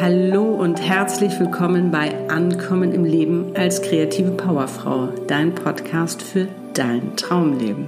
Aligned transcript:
Hallo 0.00 0.54
und 0.54 0.80
herzlich 0.80 1.38
willkommen 1.38 1.90
bei 1.90 2.10
Ankommen 2.30 2.94
im 2.94 3.04
Leben 3.04 3.52
als 3.54 3.82
kreative 3.82 4.30
Powerfrau, 4.30 5.10
dein 5.26 5.54
Podcast 5.54 6.22
für 6.22 6.48
dein 6.72 7.16
Traumleben. 7.16 7.86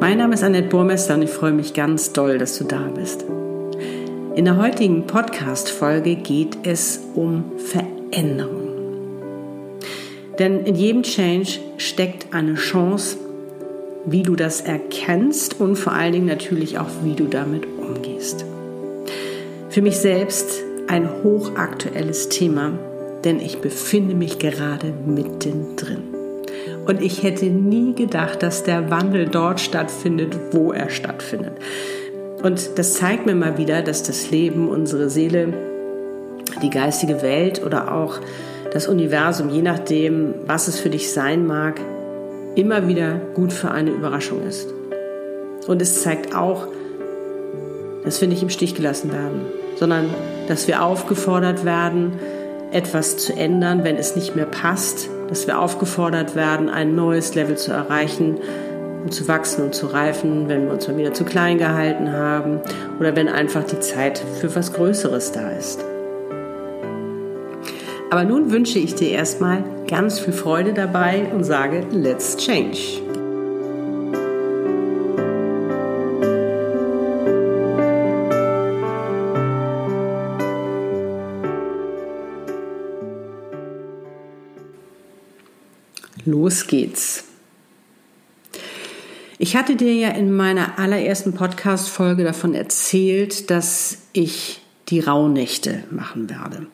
Mein 0.00 0.18
Name 0.18 0.34
ist 0.34 0.42
Annette 0.42 0.66
Burmester 0.66 1.14
und 1.14 1.22
ich 1.22 1.30
freue 1.30 1.52
mich 1.52 1.72
ganz 1.72 2.12
doll, 2.12 2.36
dass 2.36 2.58
du 2.58 2.64
da 2.64 2.80
bist. 2.96 3.24
In 4.34 4.44
der 4.44 4.56
heutigen 4.56 5.06
Podcast-Folge 5.06 6.16
geht 6.16 6.58
es 6.64 7.00
um 7.14 7.52
Veränderung. 7.58 8.72
Denn 10.40 10.64
in 10.64 10.74
jedem 10.74 11.04
Change 11.04 11.60
steckt 11.76 12.34
eine 12.34 12.54
Chance, 12.54 13.18
wie 14.04 14.24
du 14.24 14.34
das 14.34 14.60
erkennst 14.60 15.60
und 15.60 15.76
vor 15.76 15.92
allen 15.92 16.12
Dingen 16.12 16.26
natürlich 16.26 16.80
auch, 16.80 16.90
wie 17.04 17.14
du 17.14 17.26
damit 17.26 17.68
umgehst. 17.78 18.44
Für 19.70 19.80
mich 19.80 19.96
selbst 19.96 20.50
ein 20.92 21.08
hochaktuelles 21.22 22.28
Thema, 22.28 22.78
denn 23.24 23.40
ich 23.40 23.62
befinde 23.62 24.14
mich 24.14 24.38
gerade 24.38 24.92
mittendrin. 25.06 26.02
Und 26.86 27.00
ich 27.00 27.22
hätte 27.22 27.46
nie 27.46 27.94
gedacht, 27.94 28.42
dass 28.42 28.62
der 28.62 28.90
Wandel 28.90 29.26
dort 29.26 29.58
stattfindet, 29.58 30.36
wo 30.50 30.70
er 30.70 30.90
stattfindet. 30.90 31.54
Und 32.42 32.78
das 32.78 32.94
zeigt 32.94 33.24
mir 33.24 33.34
mal 33.34 33.56
wieder, 33.56 33.80
dass 33.80 34.02
das 34.02 34.30
Leben, 34.30 34.68
unsere 34.68 35.08
Seele, 35.08 35.54
die 36.60 36.68
geistige 36.68 37.22
Welt 37.22 37.64
oder 37.64 37.94
auch 37.94 38.18
das 38.70 38.86
Universum, 38.86 39.48
je 39.48 39.62
nachdem, 39.62 40.34
was 40.46 40.68
es 40.68 40.78
für 40.78 40.90
dich 40.90 41.10
sein 41.10 41.46
mag, 41.46 41.80
immer 42.54 42.86
wieder 42.86 43.18
gut 43.32 43.54
für 43.54 43.70
eine 43.70 43.90
Überraschung 43.90 44.46
ist. 44.46 44.68
Und 45.66 45.80
es 45.80 46.02
zeigt 46.02 46.34
auch, 46.34 46.68
dass 48.04 48.20
wir 48.20 48.28
nicht 48.28 48.42
im 48.42 48.50
Stich 48.50 48.74
gelassen 48.74 49.10
werden 49.10 49.40
sondern 49.82 50.10
dass 50.48 50.66
wir 50.66 50.82
aufgefordert 50.82 51.64
werden, 51.64 52.18
etwas 52.72 53.16
zu 53.18 53.34
ändern, 53.34 53.84
wenn 53.84 53.96
es 53.96 54.16
nicht 54.16 54.34
mehr 54.34 54.46
passt, 54.46 55.08
dass 55.28 55.46
wir 55.46 55.58
aufgefordert 55.58 56.34
werden, 56.34 56.68
ein 56.68 56.94
neues 56.94 57.34
Level 57.34 57.56
zu 57.56 57.72
erreichen, 57.72 58.38
um 59.04 59.10
zu 59.10 59.28
wachsen 59.28 59.64
und 59.64 59.74
zu 59.74 59.86
reifen, 59.86 60.48
wenn 60.48 60.66
wir 60.66 60.72
uns 60.72 60.88
mal 60.88 60.96
wieder 60.96 61.12
zu 61.12 61.24
klein 61.24 61.58
gehalten 61.58 62.12
haben 62.12 62.60
oder 62.98 63.14
wenn 63.16 63.28
einfach 63.28 63.64
die 63.64 63.80
Zeit 63.80 64.22
für 64.40 64.54
was 64.54 64.72
Größeres 64.72 65.32
da 65.32 65.50
ist. 65.50 65.84
Aber 68.10 68.24
nun 68.24 68.52
wünsche 68.52 68.78
ich 68.78 68.94
dir 68.94 69.10
erstmal 69.10 69.64
ganz 69.88 70.18
viel 70.18 70.34
Freude 70.34 70.74
dabei 70.74 71.26
und 71.32 71.44
sage, 71.44 71.86
let's 71.90 72.36
change. 72.36 73.01
Los 86.32 86.66
geht's. 86.66 87.24
Ich 89.36 89.54
hatte 89.54 89.76
dir 89.76 89.92
ja 89.92 90.08
in 90.08 90.32
meiner 90.32 90.78
allerersten 90.78 91.34
Podcast-Folge 91.34 92.24
davon 92.24 92.54
erzählt, 92.54 93.50
dass 93.50 93.98
ich 94.14 94.62
die 94.88 95.00
Rauhnächte 95.00 95.84
machen 95.90 96.30
werde 96.30 96.68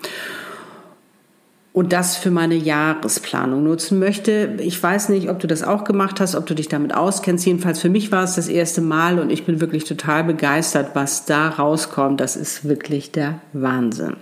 und 1.72 1.92
das 1.92 2.16
für 2.16 2.30
meine 2.30 2.54
Jahresplanung 2.54 3.64
nutzen 3.64 3.98
möchte. 3.98 4.58
Ich 4.60 4.80
weiß 4.80 5.08
nicht, 5.08 5.28
ob 5.28 5.40
du 5.40 5.48
das 5.48 5.64
auch 5.64 5.82
gemacht 5.82 6.20
hast, 6.20 6.36
ob 6.36 6.46
du 6.46 6.54
dich 6.54 6.68
damit 6.68 6.94
auskennst. 6.94 7.44
Jedenfalls 7.44 7.80
für 7.80 7.90
mich 7.90 8.12
war 8.12 8.22
es 8.22 8.36
das 8.36 8.46
erste 8.46 8.80
Mal 8.80 9.18
und 9.18 9.30
ich 9.30 9.44
bin 9.44 9.60
wirklich 9.60 9.82
total 9.82 10.22
begeistert, 10.22 10.90
was 10.94 11.24
da 11.24 11.48
rauskommt. 11.48 12.20
Das 12.20 12.36
ist 12.36 12.68
wirklich 12.68 13.10
der 13.10 13.41
Wahnsinn. 13.52 14.18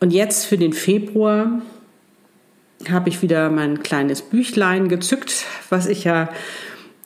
Und 0.00 0.12
jetzt 0.12 0.46
für 0.46 0.58
den 0.58 0.72
Februar 0.72 1.62
habe 2.90 3.08
ich 3.08 3.22
wieder 3.22 3.50
mein 3.50 3.82
kleines 3.82 4.22
Büchlein 4.22 4.88
gezückt, 4.88 5.44
was 5.70 5.86
ich 5.86 6.04
ja 6.04 6.28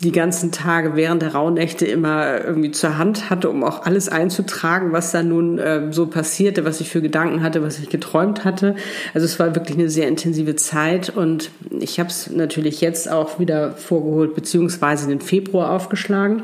die 0.03 0.13
ganzen 0.13 0.53
Tage 0.53 0.95
während 0.95 1.23
der 1.23 1.35
Rauhnächte 1.35 1.87
immer 1.87 2.45
irgendwie 2.45 2.71
zur 2.71 2.99
Hand 2.99 3.31
hatte, 3.31 3.49
um 3.49 3.65
auch 3.65 3.87
alles 3.87 4.11
einzutragen, 4.11 4.93
was 4.93 5.11
da 5.11 5.23
nun 5.23 5.59
äh, 5.59 5.91
so 5.91 6.07
passierte, 6.07 6.67
was 6.67 6.83
ich 6.83 6.91
für 6.91 7.01
Gedanken 7.01 7.43
hatte, 7.43 7.63
was 7.63 7.79
ich 7.79 7.89
geträumt 7.89 8.45
hatte. 8.45 8.77
Also 9.15 9.25
es 9.25 9.39
war 9.39 9.55
wirklich 9.55 9.79
eine 9.79 9.89
sehr 9.89 10.07
intensive 10.07 10.55
Zeit 10.55 11.09
und 11.09 11.51
ich 11.71 11.99
habe 11.99 12.11
es 12.11 12.31
natürlich 12.31 12.83
jetzt 12.83 13.11
auch 13.11 13.39
wieder 13.39 13.73
vorgeholt, 13.73 14.35
beziehungsweise 14.35 15.09
den 15.09 15.21
Februar 15.21 15.71
aufgeschlagen. 15.71 16.43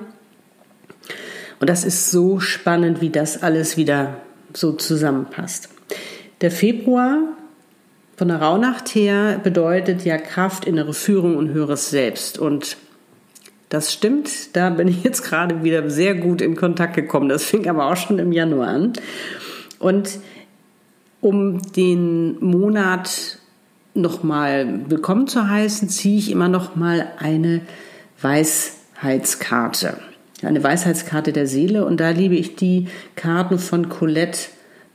Und 1.60 1.68
das 1.68 1.84
ist 1.84 2.10
so 2.10 2.40
spannend, 2.40 3.02
wie 3.02 3.10
das 3.10 3.42
alles 3.42 3.76
wieder 3.76 4.16
so 4.54 4.72
zusammenpasst. 4.72 5.68
Der 6.40 6.50
Februar 6.50 7.18
von 8.22 8.28
der 8.28 8.40
Rauhnacht 8.40 8.94
her 8.94 9.40
bedeutet 9.42 10.04
ja 10.04 10.16
Kraft, 10.16 10.64
innere 10.64 10.94
Führung 10.94 11.36
und 11.36 11.48
höheres 11.48 11.90
Selbst. 11.90 12.38
Und 12.38 12.76
das 13.68 13.92
stimmt, 13.92 14.54
da 14.54 14.70
bin 14.70 14.86
ich 14.86 15.02
jetzt 15.02 15.24
gerade 15.24 15.64
wieder 15.64 15.90
sehr 15.90 16.14
gut 16.14 16.40
in 16.40 16.54
Kontakt 16.54 16.94
gekommen. 16.94 17.28
Das 17.28 17.42
fing 17.42 17.68
aber 17.68 17.90
auch 17.90 17.96
schon 17.96 18.20
im 18.20 18.30
Januar 18.30 18.68
an. 18.68 18.92
Und 19.80 20.20
um 21.20 21.60
den 21.72 22.38
Monat 22.38 23.38
nochmal 23.94 24.88
willkommen 24.88 25.26
zu 25.26 25.48
heißen, 25.48 25.88
ziehe 25.88 26.18
ich 26.18 26.30
immer 26.30 26.48
nochmal 26.48 27.08
eine 27.18 27.62
Weisheitskarte. 28.20 29.96
Eine 30.42 30.62
Weisheitskarte 30.62 31.32
der 31.32 31.48
Seele. 31.48 31.84
Und 31.84 31.98
da 31.98 32.10
liebe 32.10 32.36
ich 32.36 32.54
die 32.54 32.86
Karten 33.16 33.58
von 33.58 33.88
Colette 33.88 34.42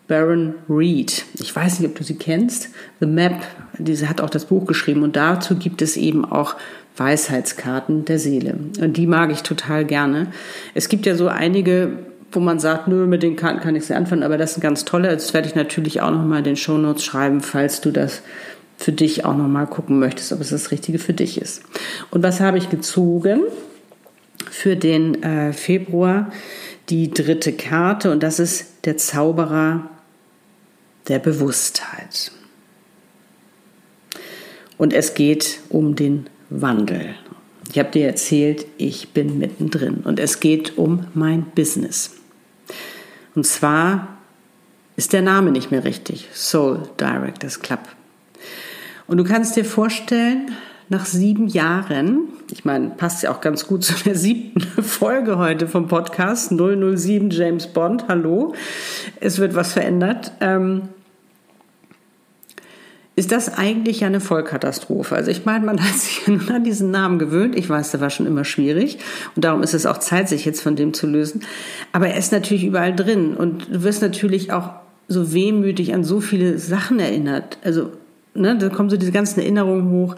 Baron 0.07 0.55
Reed. 0.69 1.25
Ich 1.39 1.53
weiß 1.53 1.79
nicht, 1.79 1.89
ob 1.89 1.95
du 1.97 2.03
sie 2.03 2.15
kennst. 2.15 2.69
The 2.99 3.05
Map, 3.05 3.41
diese 3.77 4.09
hat 4.09 4.21
auch 4.21 4.29
das 4.29 4.45
Buch 4.45 4.65
geschrieben 4.65 5.03
und 5.03 5.15
dazu 5.15 5.55
gibt 5.55 5.81
es 5.81 5.97
eben 5.97 6.23
auch 6.23 6.55
Weisheitskarten 6.95 8.05
der 8.05 8.17
Seele. 8.17 8.55
Und 8.79 8.97
die 8.97 9.07
mag 9.07 9.31
ich 9.31 9.43
total 9.43 9.85
gerne. 9.85 10.27
Es 10.73 10.89
gibt 10.89 11.05
ja 11.05 11.15
so 11.15 11.27
einige, 11.27 11.99
wo 12.31 12.39
man 12.39 12.59
sagt, 12.59 12.87
nö, 12.87 13.05
mit 13.05 13.21
den 13.21 13.35
Karten 13.35 13.59
kann 13.59 13.75
ich 13.75 13.85
sie 13.85 13.93
anfangen, 13.93 14.23
aber 14.23 14.37
das 14.37 14.53
sind 14.53 14.61
ganz 14.61 14.85
tolle. 14.85 15.09
Das 15.09 15.33
werde 15.33 15.47
ich 15.47 15.55
natürlich 15.55 16.01
auch 16.01 16.11
nochmal 16.11 16.39
in 16.39 16.45
den 16.45 16.55
Shownotes 16.55 17.03
schreiben, 17.03 17.41
falls 17.41 17.81
du 17.81 17.91
das 17.91 18.21
für 18.77 18.91
dich 18.91 19.25
auch 19.25 19.35
nochmal 19.35 19.67
gucken 19.67 19.99
möchtest, 19.99 20.31
ob 20.31 20.41
es 20.41 20.49
das 20.49 20.71
Richtige 20.71 20.99
für 20.99 21.13
dich 21.13 21.39
ist. 21.41 21.63
Und 22.11 22.23
was 22.23 22.39
habe 22.39 22.57
ich 22.57 22.69
gezogen 22.69 23.41
für 24.49 24.75
den 24.75 25.21
äh, 25.23 25.53
Februar? 25.53 26.31
Die 26.89 27.11
dritte 27.11 27.51
Karte 27.51 28.11
und 28.11 28.23
das 28.23 28.39
ist 28.39 28.85
der 28.85 28.95
Zauberer 28.97 29.89
der 31.07 31.19
Bewusstheit. 31.19 32.31
Und 34.77 34.93
es 34.93 35.13
geht 35.13 35.59
um 35.69 35.95
den 35.95 36.29
Wandel. 36.49 37.15
Ich 37.69 37.79
habe 37.79 37.91
dir 37.91 38.07
erzählt, 38.07 38.65
ich 38.77 39.09
bin 39.09 39.39
mittendrin 39.39 39.97
und 40.03 40.19
es 40.19 40.39
geht 40.39 40.77
um 40.77 41.07
mein 41.13 41.43
Business. 41.55 42.11
Und 43.35 43.45
zwar 43.45 44.17
ist 44.95 45.13
der 45.13 45.21
Name 45.21 45.51
nicht 45.51 45.71
mehr 45.71 45.83
richtig, 45.83 46.29
Soul 46.33 46.83
Directors 46.99 47.59
Club. 47.59 47.81
Und 49.07 49.17
du 49.17 49.23
kannst 49.23 49.55
dir 49.55 49.65
vorstellen, 49.65 50.51
nach 50.89 51.05
sieben 51.05 51.47
Jahren, 51.47 52.29
ich 52.51 52.63
meine, 52.63 52.91
passt 52.91 53.23
ja 53.23 53.31
auch 53.31 53.41
ganz 53.41 53.67
gut 53.67 53.83
zu 53.83 53.93
der 54.05 54.15
siebten 54.15 54.61
Folge 54.81 55.37
heute 55.37 55.67
vom 55.67 55.87
Podcast 55.87 56.51
007 56.51 57.29
James 57.29 57.67
Bond, 57.67 58.05
hallo, 58.07 58.53
es 59.19 59.39
wird 59.39 59.53
was 59.53 59.73
verändert. 59.73 60.31
Ähm, 60.39 60.89
ist 63.17 63.31
das 63.31 63.57
eigentlich 63.57 64.01
ja 64.01 64.07
eine 64.07 64.21
Vollkatastrophe. 64.21 65.15
Also 65.15 65.31
ich 65.31 65.43
meine, 65.43 65.65
man 65.65 65.83
hat 65.83 65.95
sich 65.95 66.27
nun 66.27 66.47
an 66.49 66.63
diesen 66.63 66.91
Namen 66.91 67.17
gewöhnt. 67.17 67.57
Ich 67.57 67.67
weiß, 67.67 67.91
der 67.91 67.99
war 67.99 68.11
schon 68.11 68.27
immer 68.27 68.45
schwierig 68.45 68.99
und 69.35 69.43
darum 69.43 69.63
ist 69.63 69.73
es 69.73 69.85
auch 69.85 69.97
Zeit, 69.97 70.29
sich 70.29 70.45
jetzt 70.45 70.61
von 70.61 70.75
dem 70.75 70.93
zu 70.93 71.07
lösen. 71.07 71.41
Aber 71.91 72.07
er 72.07 72.17
ist 72.17 72.31
natürlich 72.31 72.63
überall 72.63 72.95
drin 72.95 73.35
und 73.35 73.73
du 73.73 73.83
wirst 73.83 74.03
natürlich 74.03 74.53
auch 74.53 74.69
so 75.07 75.33
wehmütig 75.33 75.95
an 75.95 76.03
so 76.03 76.21
viele 76.21 76.59
Sachen 76.59 76.99
erinnert. 76.99 77.57
Also 77.63 77.91
ne, 78.35 78.55
da 78.55 78.69
kommen 78.69 78.91
so 78.91 78.97
diese 78.97 79.11
ganzen 79.11 79.39
Erinnerungen 79.39 79.89
hoch, 79.89 80.15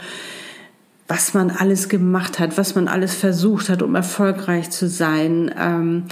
was 1.07 1.33
man 1.33 1.51
alles 1.51 1.87
gemacht 1.87 2.37
hat, 2.37 2.57
was 2.57 2.75
man 2.75 2.89
alles 2.89 3.15
versucht 3.15 3.69
hat, 3.69 3.81
um 3.81 3.95
erfolgreich 3.95 4.71
zu 4.71 4.89
sein. 4.89 5.53
Ähm, 5.57 6.03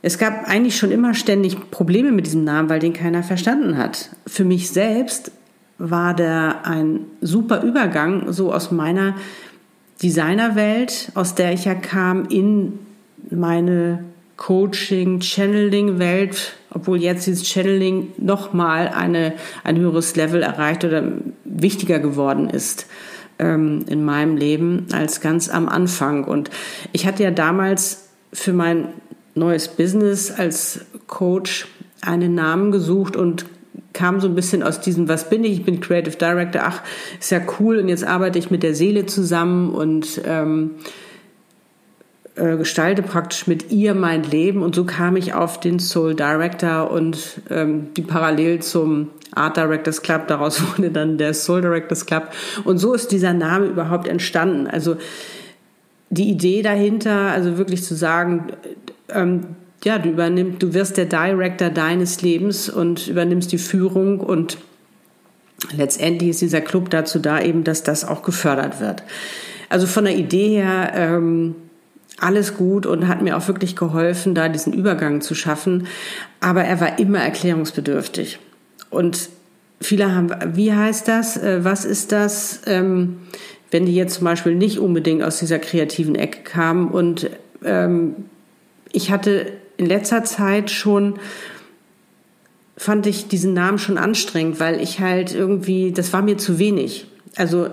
es 0.00 0.16
gab 0.16 0.48
eigentlich 0.48 0.78
schon 0.78 0.90
immer 0.90 1.12
ständig 1.12 1.70
Probleme 1.70 2.12
mit 2.12 2.24
diesem 2.24 2.44
Namen, 2.44 2.70
weil 2.70 2.80
den 2.80 2.94
keiner 2.94 3.22
verstanden 3.22 3.76
hat. 3.76 4.10
Für 4.26 4.44
mich 4.44 4.70
selbst 4.70 5.30
war 5.78 6.14
der 6.14 6.66
ein 6.66 7.00
super 7.20 7.62
Übergang 7.62 8.32
so 8.32 8.52
aus 8.52 8.70
meiner 8.70 9.14
Designerwelt, 10.02 11.12
aus 11.14 11.34
der 11.34 11.52
ich 11.52 11.64
ja 11.64 11.74
kam, 11.74 12.26
in 12.26 12.78
meine 13.30 14.04
Coaching, 14.36 15.20
Channeling-Welt, 15.20 16.56
obwohl 16.70 16.98
jetzt 16.98 17.26
dieses 17.26 17.48
Channeling 17.48 18.12
nochmal 18.16 18.88
eine, 18.88 19.34
ein 19.62 19.78
höheres 19.78 20.16
Level 20.16 20.42
erreicht 20.42 20.84
oder 20.84 21.04
wichtiger 21.44 22.00
geworden 22.00 22.50
ist 22.50 22.86
ähm, 23.38 23.84
in 23.88 24.04
meinem 24.04 24.36
Leben 24.36 24.86
als 24.92 25.20
ganz 25.20 25.48
am 25.48 25.68
Anfang. 25.68 26.24
Und 26.24 26.50
ich 26.92 27.06
hatte 27.06 27.22
ja 27.22 27.30
damals 27.30 28.08
für 28.32 28.52
mein 28.52 28.88
neues 29.34 29.68
Business 29.68 30.30
als 30.30 30.80
Coach 31.06 31.68
einen 32.00 32.34
Namen 32.34 32.72
gesucht 32.72 33.16
und 33.16 33.46
kam 33.94 34.20
so 34.20 34.28
ein 34.28 34.34
bisschen 34.34 34.62
aus 34.62 34.80
diesem, 34.80 35.08
was 35.08 35.30
bin 35.30 35.44
ich? 35.44 35.52
Ich 35.52 35.64
bin 35.64 35.80
Creative 35.80 36.16
Director. 36.16 36.62
Ach, 36.64 36.82
ist 37.18 37.30
ja 37.30 37.40
cool. 37.58 37.78
Und 37.78 37.88
jetzt 37.88 38.04
arbeite 38.04 38.38
ich 38.38 38.50
mit 38.50 38.62
der 38.62 38.74
Seele 38.74 39.06
zusammen 39.06 39.70
und 39.70 40.20
ähm, 40.26 40.72
äh, 42.34 42.56
gestalte 42.56 43.02
praktisch 43.02 43.46
mit 43.46 43.70
ihr 43.70 43.94
mein 43.94 44.24
Leben. 44.24 44.62
Und 44.62 44.74
so 44.74 44.84
kam 44.84 45.16
ich 45.16 45.34
auf 45.34 45.60
den 45.60 45.78
Soul 45.78 46.14
Director 46.14 46.90
und 46.90 47.40
ähm, 47.48 47.94
die 47.96 48.02
parallel 48.02 48.60
zum 48.60 49.10
Art 49.34 49.56
Directors 49.56 50.02
Club. 50.02 50.26
Daraus 50.26 50.60
wurde 50.76 50.90
dann 50.90 51.16
der 51.16 51.32
Soul 51.32 51.62
Directors 51.62 52.04
Club. 52.04 52.28
Und 52.64 52.78
so 52.78 52.92
ist 52.92 53.12
dieser 53.12 53.32
Name 53.32 53.66
überhaupt 53.66 54.08
entstanden. 54.08 54.66
Also 54.66 54.96
die 56.10 56.28
Idee 56.28 56.62
dahinter, 56.62 57.30
also 57.30 57.56
wirklich 57.56 57.84
zu 57.84 57.94
sagen, 57.94 58.48
ähm, 59.08 59.56
ja, 59.84 59.98
du 59.98 60.10
übernimmst, 60.10 60.62
du 60.62 60.74
wirst 60.74 60.96
der 60.96 61.04
Director 61.04 61.70
deines 61.70 62.22
Lebens 62.22 62.68
und 62.68 63.08
übernimmst 63.08 63.52
die 63.52 63.58
Führung 63.58 64.20
und 64.20 64.58
letztendlich 65.76 66.30
ist 66.30 66.40
dieser 66.40 66.60
Club 66.60 66.90
dazu 66.90 67.18
da, 67.18 67.40
eben, 67.40 67.64
dass 67.64 67.82
das 67.82 68.04
auch 68.04 68.22
gefördert 68.22 68.80
wird. 68.80 69.02
Also 69.68 69.86
von 69.86 70.04
der 70.04 70.16
Idee 70.16 70.48
her 70.48 70.92
ähm, 70.94 71.54
alles 72.18 72.56
gut 72.56 72.86
und 72.86 73.08
hat 73.08 73.22
mir 73.22 73.36
auch 73.36 73.46
wirklich 73.48 73.76
geholfen, 73.76 74.34
da 74.34 74.48
diesen 74.48 74.72
Übergang 74.72 75.20
zu 75.20 75.34
schaffen. 75.34 75.86
Aber 76.40 76.64
er 76.64 76.80
war 76.80 76.98
immer 76.98 77.18
erklärungsbedürftig. 77.18 78.38
Und 78.90 79.28
viele 79.80 80.14
haben, 80.14 80.30
wie 80.54 80.72
heißt 80.72 81.08
das? 81.08 81.36
Äh, 81.36 81.64
was 81.64 81.84
ist 81.84 82.12
das? 82.12 82.62
Ähm, 82.66 83.18
wenn 83.70 83.86
die 83.86 83.94
jetzt 83.94 84.14
zum 84.14 84.24
Beispiel 84.24 84.54
nicht 84.54 84.78
unbedingt 84.78 85.22
aus 85.22 85.38
dieser 85.40 85.58
kreativen 85.58 86.14
Ecke 86.14 86.42
kamen 86.44 86.88
und 86.88 87.28
ähm, 87.64 88.14
ich 88.92 89.10
hatte 89.10 89.50
in 89.76 89.86
letzter 89.86 90.24
Zeit 90.24 90.70
schon 90.70 91.18
fand 92.76 93.06
ich 93.06 93.28
diesen 93.28 93.54
Namen 93.54 93.78
schon 93.78 93.98
anstrengend, 93.98 94.60
weil 94.60 94.80
ich 94.80 95.00
halt 95.00 95.34
irgendwie, 95.34 95.92
das 95.92 96.12
war 96.12 96.22
mir 96.22 96.38
zu 96.38 96.58
wenig. 96.58 97.06
Also 97.36 97.68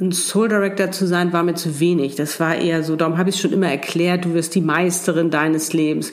ein 0.00 0.12
Soul 0.12 0.48
Director 0.48 0.90
zu 0.90 1.06
sein, 1.06 1.32
war 1.32 1.44
mir 1.44 1.54
zu 1.54 1.78
wenig. 1.78 2.16
Das 2.16 2.40
war 2.40 2.56
eher 2.56 2.82
so, 2.82 2.96
darum 2.96 3.16
habe 3.16 3.30
ich 3.30 3.36
es 3.36 3.40
schon 3.40 3.52
immer 3.52 3.70
erklärt, 3.70 4.24
du 4.24 4.34
wirst 4.34 4.54
die 4.54 4.60
Meisterin 4.60 5.30
deines 5.30 5.72
Lebens. 5.72 6.12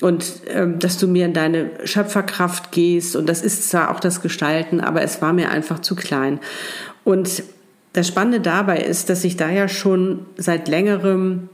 Und 0.00 0.24
ähm, 0.48 0.78
dass 0.78 0.96
du 0.96 1.06
mir 1.06 1.26
in 1.26 1.34
deine 1.34 1.70
Schöpferkraft 1.84 2.72
gehst. 2.72 3.16
Und 3.16 3.28
das 3.28 3.42
ist 3.42 3.68
zwar 3.68 3.90
auch 3.90 4.00
das 4.00 4.22
Gestalten, 4.22 4.80
aber 4.80 5.02
es 5.02 5.20
war 5.20 5.34
mir 5.34 5.50
einfach 5.50 5.80
zu 5.80 5.94
klein. 5.94 6.40
Und 7.04 7.42
das 7.92 8.08
Spannende 8.08 8.40
dabei 8.40 8.78
ist, 8.78 9.10
dass 9.10 9.24
ich 9.24 9.36
da 9.36 9.50
ja 9.50 9.68
schon 9.68 10.24
seit 10.36 10.68
längerem 10.68 11.49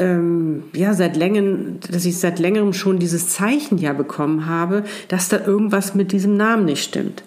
ähm, 0.00 0.64
ja 0.72 0.94
seit 0.94 1.16
längerem, 1.16 1.78
dass 1.90 2.04
ich 2.04 2.18
seit 2.18 2.38
längerem 2.38 2.72
schon 2.72 2.98
dieses 2.98 3.28
Zeichen 3.28 3.78
ja 3.78 3.92
bekommen 3.92 4.46
habe, 4.46 4.84
dass 5.08 5.28
da 5.28 5.38
irgendwas 5.44 5.94
mit 5.94 6.12
diesem 6.12 6.36
Namen 6.36 6.64
nicht 6.64 6.82
stimmt. 6.82 7.22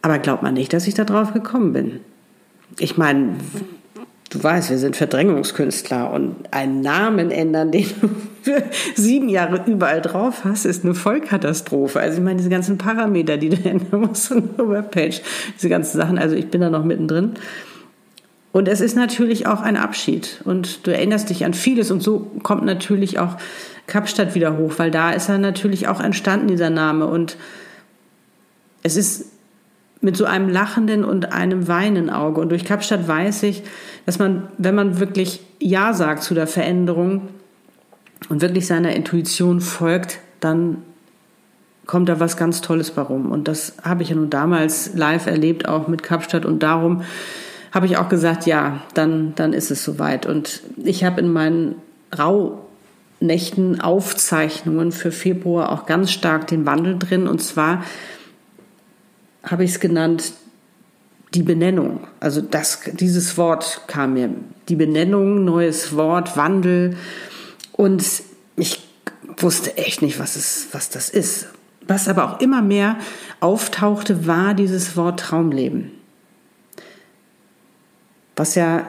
Aber 0.00 0.18
glaubt 0.18 0.42
man 0.42 0.54
nicht, 0.54 0.72
dass 0.72 0.86
ich 0.86 0.94
da 0.94 1.04
drauf 1.04 1.32
gekommen 1.32 1.72
bin. 1.72 2.00
Ich 2.78 2.96
meine, 2.96 3.34
du 4.30 4.42
weißt, 4.42 4.70
wir 4.70 4.78
sind 4.78 4.96
Verdrängungskünstler 4.96 6.12
und 6.12 6.36
einen 6.50 6.80
Namen 6.80 7.30
ändern, 7.30 7.72
den 7.72 7.86
du 8.00 8.08
für 8.42 8.62
sieben 8.94 9.28
Jahre 9.28 9.62
überall 9.66 10.02
drauf 10.02 10.44
hast, 10.44 10.66
ist 10.66 10.84
eine 10.84 10.94
Vollkatastrophe. 10.94 11.98
Also 11.98 12.18
ich 12.18 12.24
meine, 12.24 12.36
diese 12.36 12.50
ganzen 12.50 12.78
Parameter, 12.78 13.36
die 13.36 13.48
du 13.48 13.68
ändern 13.68 14.02
musst 14.02 14.30
in 14.32 14.56
der 14.56 14.68
Webpage, 14.68 15.22
diese 15.56 15.68
ganzen 15.68 15.96
Sachen, 15.96 16.18
also 16.18 16.36
ich 16.36 16.48
bin 16.48 16.60
da 16.60 16.70
noch 16.70 16.84
mittendrin. 16.84 17.32
Und 18.54 18.68
es 18.68 18.80
ist 18.80 18.94
natürlich 18.94 19.48
auch 19.48 19.62
ein 19.62 19.76
Abschied. 19.76 20.40
Und 20.44 20.86
du 20.86 20.92
erinnerst 20.92 21.28
dich 21.28 21.44
an 21.44 21.54
vieles. 21.54 21.90
Und 21.90 22.04
so 22.04 22.30
kommt 22.44 22.64
natürlich 22.64 23.18
auch 23.18 23.36
Kapstadt 23.88 24.36
wieder 24.36 24.56
hoch, 24.56 24.74
weil 24.76 24.92
da 24.92 25.10
ist 25.10 25.28
er 25.28 25.38
natürlich 25.38 25.88
auch 25.88 26.00
entstanden, 26.00 26.46
dieser 26.46 26.70
Name. 26.70 27.08
Und 27.08 27.36
es 28.84 28.96
ist 28.96 29.32
mit 30.00 30.16
so 30.16 30.24
einem 30.24 30.48
lachenden 30.48 31.04
und 31.04 31.32
einem 31.32 31.66
weinen 31.66 32.10
Auge. 32.10 32.40
Und 32.40 32.50
durch 32.50 32.64
Kapstadt 32.64 33.08
weiß 33.08 33.42
ich, 33.42 33.64
dass 34.06 34.20
man, 34.20 34.46
wenn 34.56 34.76
man 34.76 35.00
wirklich 35.00 35.40
Ja 35.58 35.92
sagt 35.92 36.22
zu 36.22 36.32
der 36.32 36.46
Veränderung 36.46 37.22
und 38.28 38.40
wirklich 38.40 38.68
seiner 38.68 38.94
Intuition 38.94 39.60
folgt, 39.60 40.20
dann 40.38 40.76
kommt 41.86 42.08
da 42.08 42.20
was 42.20 42.36
ganz 42.36 42.60
Tolles 42.60 42.92
warum. 42.94 43.32
Und 43.32 43.48
das 43.48 43.78
habe 43.82 44.04
ich 44.04 44.10
ja 44.10 44.14
nun 44.14 44.30
damals 44.30 44.94
live 44.94 45.26
erlebt, 45.26 45.68
auch 45.68 45.88
mit 45.88 46.04
Kapstadt. 46.04 46.46
Und 46.46 46.62
darum 46.62 47.02
habe 47.74 47.86
ich 47.86 47.96
auch 47.96 48.08
gesagt, 48.08 48.46
ja, 48.46 48.80
dann, 48.94 49.34
dann 49.34 49.52
ist 49.52 49.72
es 49.72 49.84
soweit. 49.84 50.26
Und 50.26 50.62
ich 50.76 51.02
habe 51.02 51.20
in 51.20 51.32
meinen 51.32 51.74
Rauhnächten 52.16 53.80
Aufzeichnungen 53.80 54.92
für 54.92 55.10
Februar 55.10 55.72
auch 55.72 55.84
ganz 55.84 56.12
stark 56.12 56.46
den 56.46 56.66
Wandel 56.66 56.96
drin. 57.00 57.26
Und 57.26 57.42
zwar 57.42 57.82
habe 59.42 59.64
ich 59.64 59.72
es 59.72 59.80
genannt, 59.80 60.34
die 61.34 61.42
Benennung. 61.42 62.06
Also 62.20 62.40
das, 62.40 62.82
dieses 62.92 63.36
Wort 63.36 63.82
kam 63.88 64.14
mir. 64.14 64.30
Die 64.68 64.76
Benennung, 64.76 65.44
neues 65.44 65.96
Wort, 65.96 66.36
Wandel. 66.36 66.96
Und 67.72 68.04
ich 68.54 68.86
wusste 69.38 69.76
echt 69.76 70.00
nicht, 70.00 70.20
was, 70.20 70.36
es, 70.36 70.68
was 70.70 70.90
das 70.90 71.10
ist. 71.10 71.48
Was 71.88 72.06
aber 72.06 72.30
auch 72.30 72.40
immer 72.40 72.62
mehr 72.62 72.98
auftauchte, 73.40 74.28
war 74.28 74.54
dieses 74.54 74.96
Wort 74.96 75.18
Traumleben. 75.18 75.90
Was 78.36 78.54
ja 78.54 78.86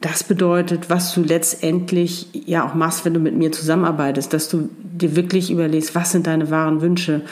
das 0.00 0.24
bedeutet, 0.24 0.90
was 0.90 1.14
du 1.14 1.22
letztendlich 1.22 2.28
ja 2.32 2.66
auch 2.68 2.74
machst, 2.74 3.04
wenn 3.04 3.14
du 3.14 3.20
mit 3.20 3.36
mir 3.36 3.52
zusammenarbeitest, 3.52 4.32
dass 4.32 4.48
du 4.48 4.68
dir 4.82 5.16
wirklich 5.16 5.50
überlegst, 5.50 5.94
was 5.94 6.12
sind 6.12 6.26
deine 6.26 6.50
wahren 6.50 6.80
Wünsche, 6.80 7.22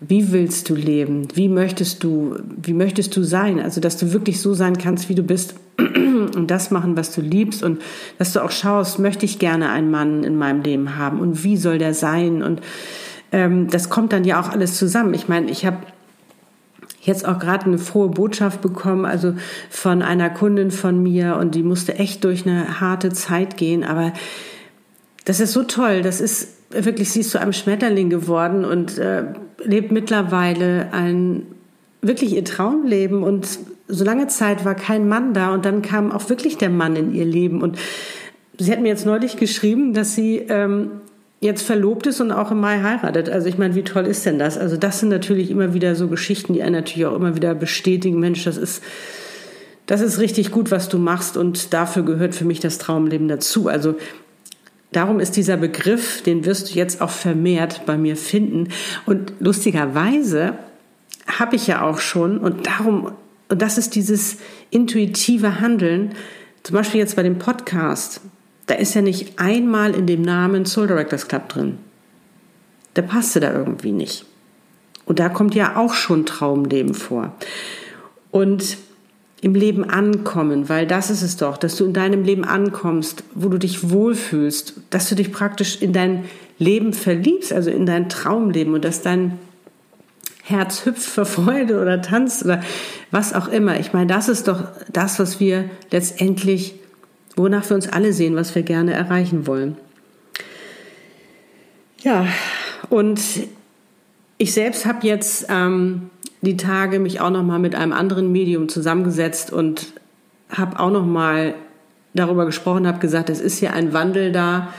wie 0.00 0.32
willst 0.32 0.68
du 0.68 0.74
leben, 0.74 1.28
wie 1.34 1.48
möchtest 1.48 2.02
du, 2.02 2.36
wie 2.60 2.74
möchtest 2.74 3.16
du 3.16 3.22
sein, 3.22 3.60
also 3.60 3.80
dass 3.80 3.96
du 3.96 4.12
wirklich 4.12 4.40
so 4.40 4.52
sein 4.52 4.76
kannst, 4.76 5.08
wie 5.08 5.14
du 5.14 5.22
bist 5.22 5.54
und 5.78 6.50
das 6.50 6.70
machen, 6.70 6.96
was 6.96 7.14
du 7.14 7.20
liebst 7.20 7.62
und 7.62 7.80
dass 8.18 8.32
du 8.32 8.40
auch 8.40 8.50
schaust, 8.50 8.98
möchte 8.98 9.24
ich 9.24 9.38
gerne 9.38 9.70
einen 9.70 9.90
Mann 9.90 10.24
in 10.24 10.36
meinem 10.36 10.62
Leben 10.62 10.96
haben 10.96 11.20
und 11.20 11.44
wie 11.44 11.56
soll 11.56 11.78
der 11.78 11.94
sein? 11.94 12.42
Und 12.42 12.60
ähm, 13.30 13.68
das 13.70 13.90
kommt 13.90 14.12
dann 14.12 14.24
ja 14.24 14.40
auch 14.40 14.50
alles 14.50 14.76
zusammen. 14.76 15.14
Ich 15.14 15.28
meine, 15.28 15.50
ich 15.50 15.64
habe 15.64 15.78
jetzt 17.02 17.26
auch 17.26 17.38
gerade 17.38 17.66
eine 17.66 17.78
frohe 17.78 18.08
Botschaft 18.08 18.60
bekommen, 18.60 19.04
also 19.04 19.34
von 19.68 20.02
einer 20.02 20.30
Kundin 20.30 20.70
von 20.70 21.02
mir 21.02 21.36
und 21.36 21.54
die 21.54 21.62
musste 21.62 21.96
echt 21.96 22.24
durch 22.24 22.46
eine 22.46 22.80
harte 22.80 23.10
Zeit 23.10 23.56
gehen, 23.56 23.84
aber 23.84 24.12
das 25.24 25.40
ist 25.40 25.52
so 25.52 25.64
toll, 25.64 26.02
das 26.02 26.20
ist 26.20 26.48
wirklich, 26.70 27.10
sie 27.10 27.20
ist 27.20 27.30
zu 27.30 27.40
einem 27.40 27.52
Schmetterling 27.52 28.08
geworden 28.08 28.64
und 28.64 28.98
äh, 28.98 29.24
lebt 29.64 29.92
mittlerweile 29.92 30.92
ein 30.92 31.46
wirklich 32.00 32.34
ihr 32.34 32.44
Traumleben 32.44 33.22
und 33.22 33.46
so 33.88 34.04
lange 34.04 34.26
Zeit 34.26 34.64
war 34.64 34.74
kein 34.74 35.06
Mann 35.08 35.34
da 35.34 35.52
und 35.52 35.64
dann 35.64 35.82
kam 35.82 36.12
auch 36.12 36.28
wirklich 36.28 36.56
der 36.56 36.70
Mann 36.70 36.96
in 36.96 37.14
ihr 37.14 37.24
Leben. 37.24 37.62
Und 37.62 37.78
sie 38.58 38.72
hat 38.72 38.80
mir 38.80 38.88
jetzt 38.88 39.06
neulich 39.06 39.36
geschrieben, 39.36 39.92
dass 39.92 40.14
sie 40.14 40.38
ähm, 40.38 41.02
jetzt 41.42 41.62
verlobt 41.62 42.06
ist 42.06 42.20
und 42.20 42.30
auch 42.30 42.52
im 42.52 42.60
Mai 42.60 42.80
heiratet. 42.82 43.28
Also 43.28 43.48
ich 43.48 43.58
meine, 43.58 43.74
wie 43.74 43.82
toll 43.82 44.06
ist 44.06 44.24
denn 44.24 44.38
das? 44.38 44.56
Also 44.56 44.76
das 44.76 45.00
sind 45.00 45.08
natürlich 45.08 45.50
immer 45.50 45.74
wieder 45.74 45.96
so 45.96 46.06
Geschichten, 46.06 46.52
die 46.52 46.62
einen 46.62 46.76
natürlich 46.76 47.04
auch 47.04 47.16
immer 47.16 47.34
wieder 47.34 47.54
bestätigen, 47.54 48.20
Mensch, 48.20 48.44
das 48.44 48.56
ist, 48.56 48.80
das 49.86 50.00
ist 50.00 50.20
richtig 50.20 50.52
gut, 50.52 50.70
was 50.70 50.88
du 50.88 50.98
machst 50.98 51.36
und 51.36 51.74
dafür 51.74 52.04
gehört 52.04 52.36
für 52.36 52.44
mich 52.44 52.60
das 52.60 52.78
Traumleben 52.78 53.26
dazu. 53.26 53.66
Also 53.66 53.96
darum 54.92 55.18
ist 55.18 55.36
dieser 55.36 55.56
Begriff, 55.56 56.22
den 56.22 56.44
wirst 56.44 56.70
du 56.70 56.78
jetzt 56.78 57.00
auch 57.00 57.10
vermehrt 57.10 57.86
bei 57.86 57.98
mir 57.98 58.16
finden. 58.16 58.68
Und 59.04 59.32
lustigerweise 59.40 60.54
habe 61.26 61.56
ich 61.56 61.66
ja 61.66 61.82
auch 61.82 61.98
schon 61.98 62.38
und 62.38 62.68
darum, 62.68 63.10
und 63.48 63.60
das 63.60 63.78
ist 63.78 63.96
dieses 63.96 64.36
intuitive 64.70 65.60
Handeln, 65.60 66.12
zum 66.62 66.74
Beispiel 66.74 67.00
jetzt 67.00 67.16
bei 67.16 67.24
dem 67.24 67.38
Podcast, 67.38 68.20
da 68.66 68.74
ist 68.74 68.94
ja 68.94 69.02
nicht 69.02 69.38
einmal 69.38 69.94
in 69.94 70.06
dem 70.06 70.22
Namen 70.22 70.66
Soul 70.66 70.86
Directors 70.86 71.28
Club 71.28 71.48
drin. 71.48 71.78
Der 72.96 73.02
passte 73.02 73.40
da 73.40 73.52
irgendwie 73.52 73.92
nicht. 73.92 74.24
Und 75.04 75.18
da 75.18 75.28
kommt 75.28 75.54
ja 75.54 75.76
auch 75.76 75.94
schon 75.94 76.26
Traumleben 76.26 76.94
vor. 76.94 77.34
Und 78.30 78.76
im 79.40 79.56
Leben 79.56 79.82
ankommen, 79.90 80.68
weil 80.68 80.86
das 80.86 81.10
ist 81.10 81.22
es 81.22 81.36
doch, 81.36 81.56
dass 81.56 81.74
du 81.74 81.84
in 81.84 81.92
deinem 81.92 82.22
Leben 82.22 82.44
ankommst, 82.44 83.24
wo 83.34 83.48
du 83.48 83.58
dich 83.58 83.90
wohlfühlst, 83.90 84.74
dass 84.90 85.08
du 85.08 85.16
dich 85.16 85.32
praktisch 85.32 85.82
in 85.82 85.92
dein 85.92 86.24
Leben 86.58 86.92
verliebst, 86.92 87.52
also 87.52 87.68
in 87.68 87.84
dein 87.84 88.08
Traumleben 88.08 88.72
und 88.72 88.84
dass 88.84 89.02
dein 89.02 89.38
Herz 90.44 90.86
hüpft 90.86 91.02
vor 91.02 91.24
Freude 91.24 91.80
oder 91.80 92.00
tanzt 92.02 92.44
oder 92.44 92.62
was 93.10 93.34
auch 93.34 93.48
immer. 93.48 93.80
Ich 93.80 93.92
meine, 93.92 94.06
das 94.06 94.28
ist 94.28 94.46
doch 94.46 94.64
das, 94.92 95.18
was 95.18 95.40
wir 95.40 95.64
letztendlich 95.90 96.74
wonach 97.36 97.68
wir 97.68 97.74
uns 97.74 97.88
alle 97.88 98.12
sehen, 98.12 98.36
was 98.36 98.54
wir 98.54 98.62
gerne 98.62 98.92
erreichen 98.92 99.46
wollen. 99.46 99.76
Ja, 102.02 102.26
und 102.88 103.20
ich 104.38 104.52
selbst 104.52 104.86
habe 104.86 105.06
jetzt 105.06 105.46
ähm, 105.48 106.10
die 106.40 106.56
Tage 106.56 106.98
mich 106.98 107.20
auch 107.20 107.30
noch 107.30 107.44
mal 107.44 107.58
mit 107.58 107.74
einem 107.74 107.92
anderen 107.92 108.32
Medium 108.32 108.68
zusammengesetzt 108.68 109.52
und 109.52 109.92
habe 110.50 110.80
auch 110.80 110.90
noch 110.90 111.06
mal 111.06 111.54
darüber 112.14 112.44
gesprochen, 112.44 112.86
habe 112.86 112.98
gesagt, 112.98 113.30
es 113.30 113.40
ist 113.40 113.58
hier 113.58 113.72
ein 113.72 113.92
Wandel 113.92 114.32
da. 114.32 114.72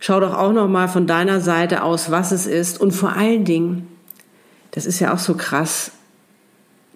schau 0.00 0.18
doch 0.18 0.34
auch 0.34 0.52
noch 0.52 0.66
mal 0.66 0.88
von 0.88 1.06
deiner 1.06 1.40
Seite 1.40 1.82
aus, 1.82 2.10
was 2.10 2.32
es 2.32 2.46
ist. 2.46 2.80
Und 2.80 2.92
vor 2.92 3.12
allen 3.12 3.44
Dingen, 3.44 3.86
das 4.70 4.86
ist 4.86 4.98
ja 4.98 5.12
auch 5.12 5.18
so 5.18 5.34
krass, 5.34 5.92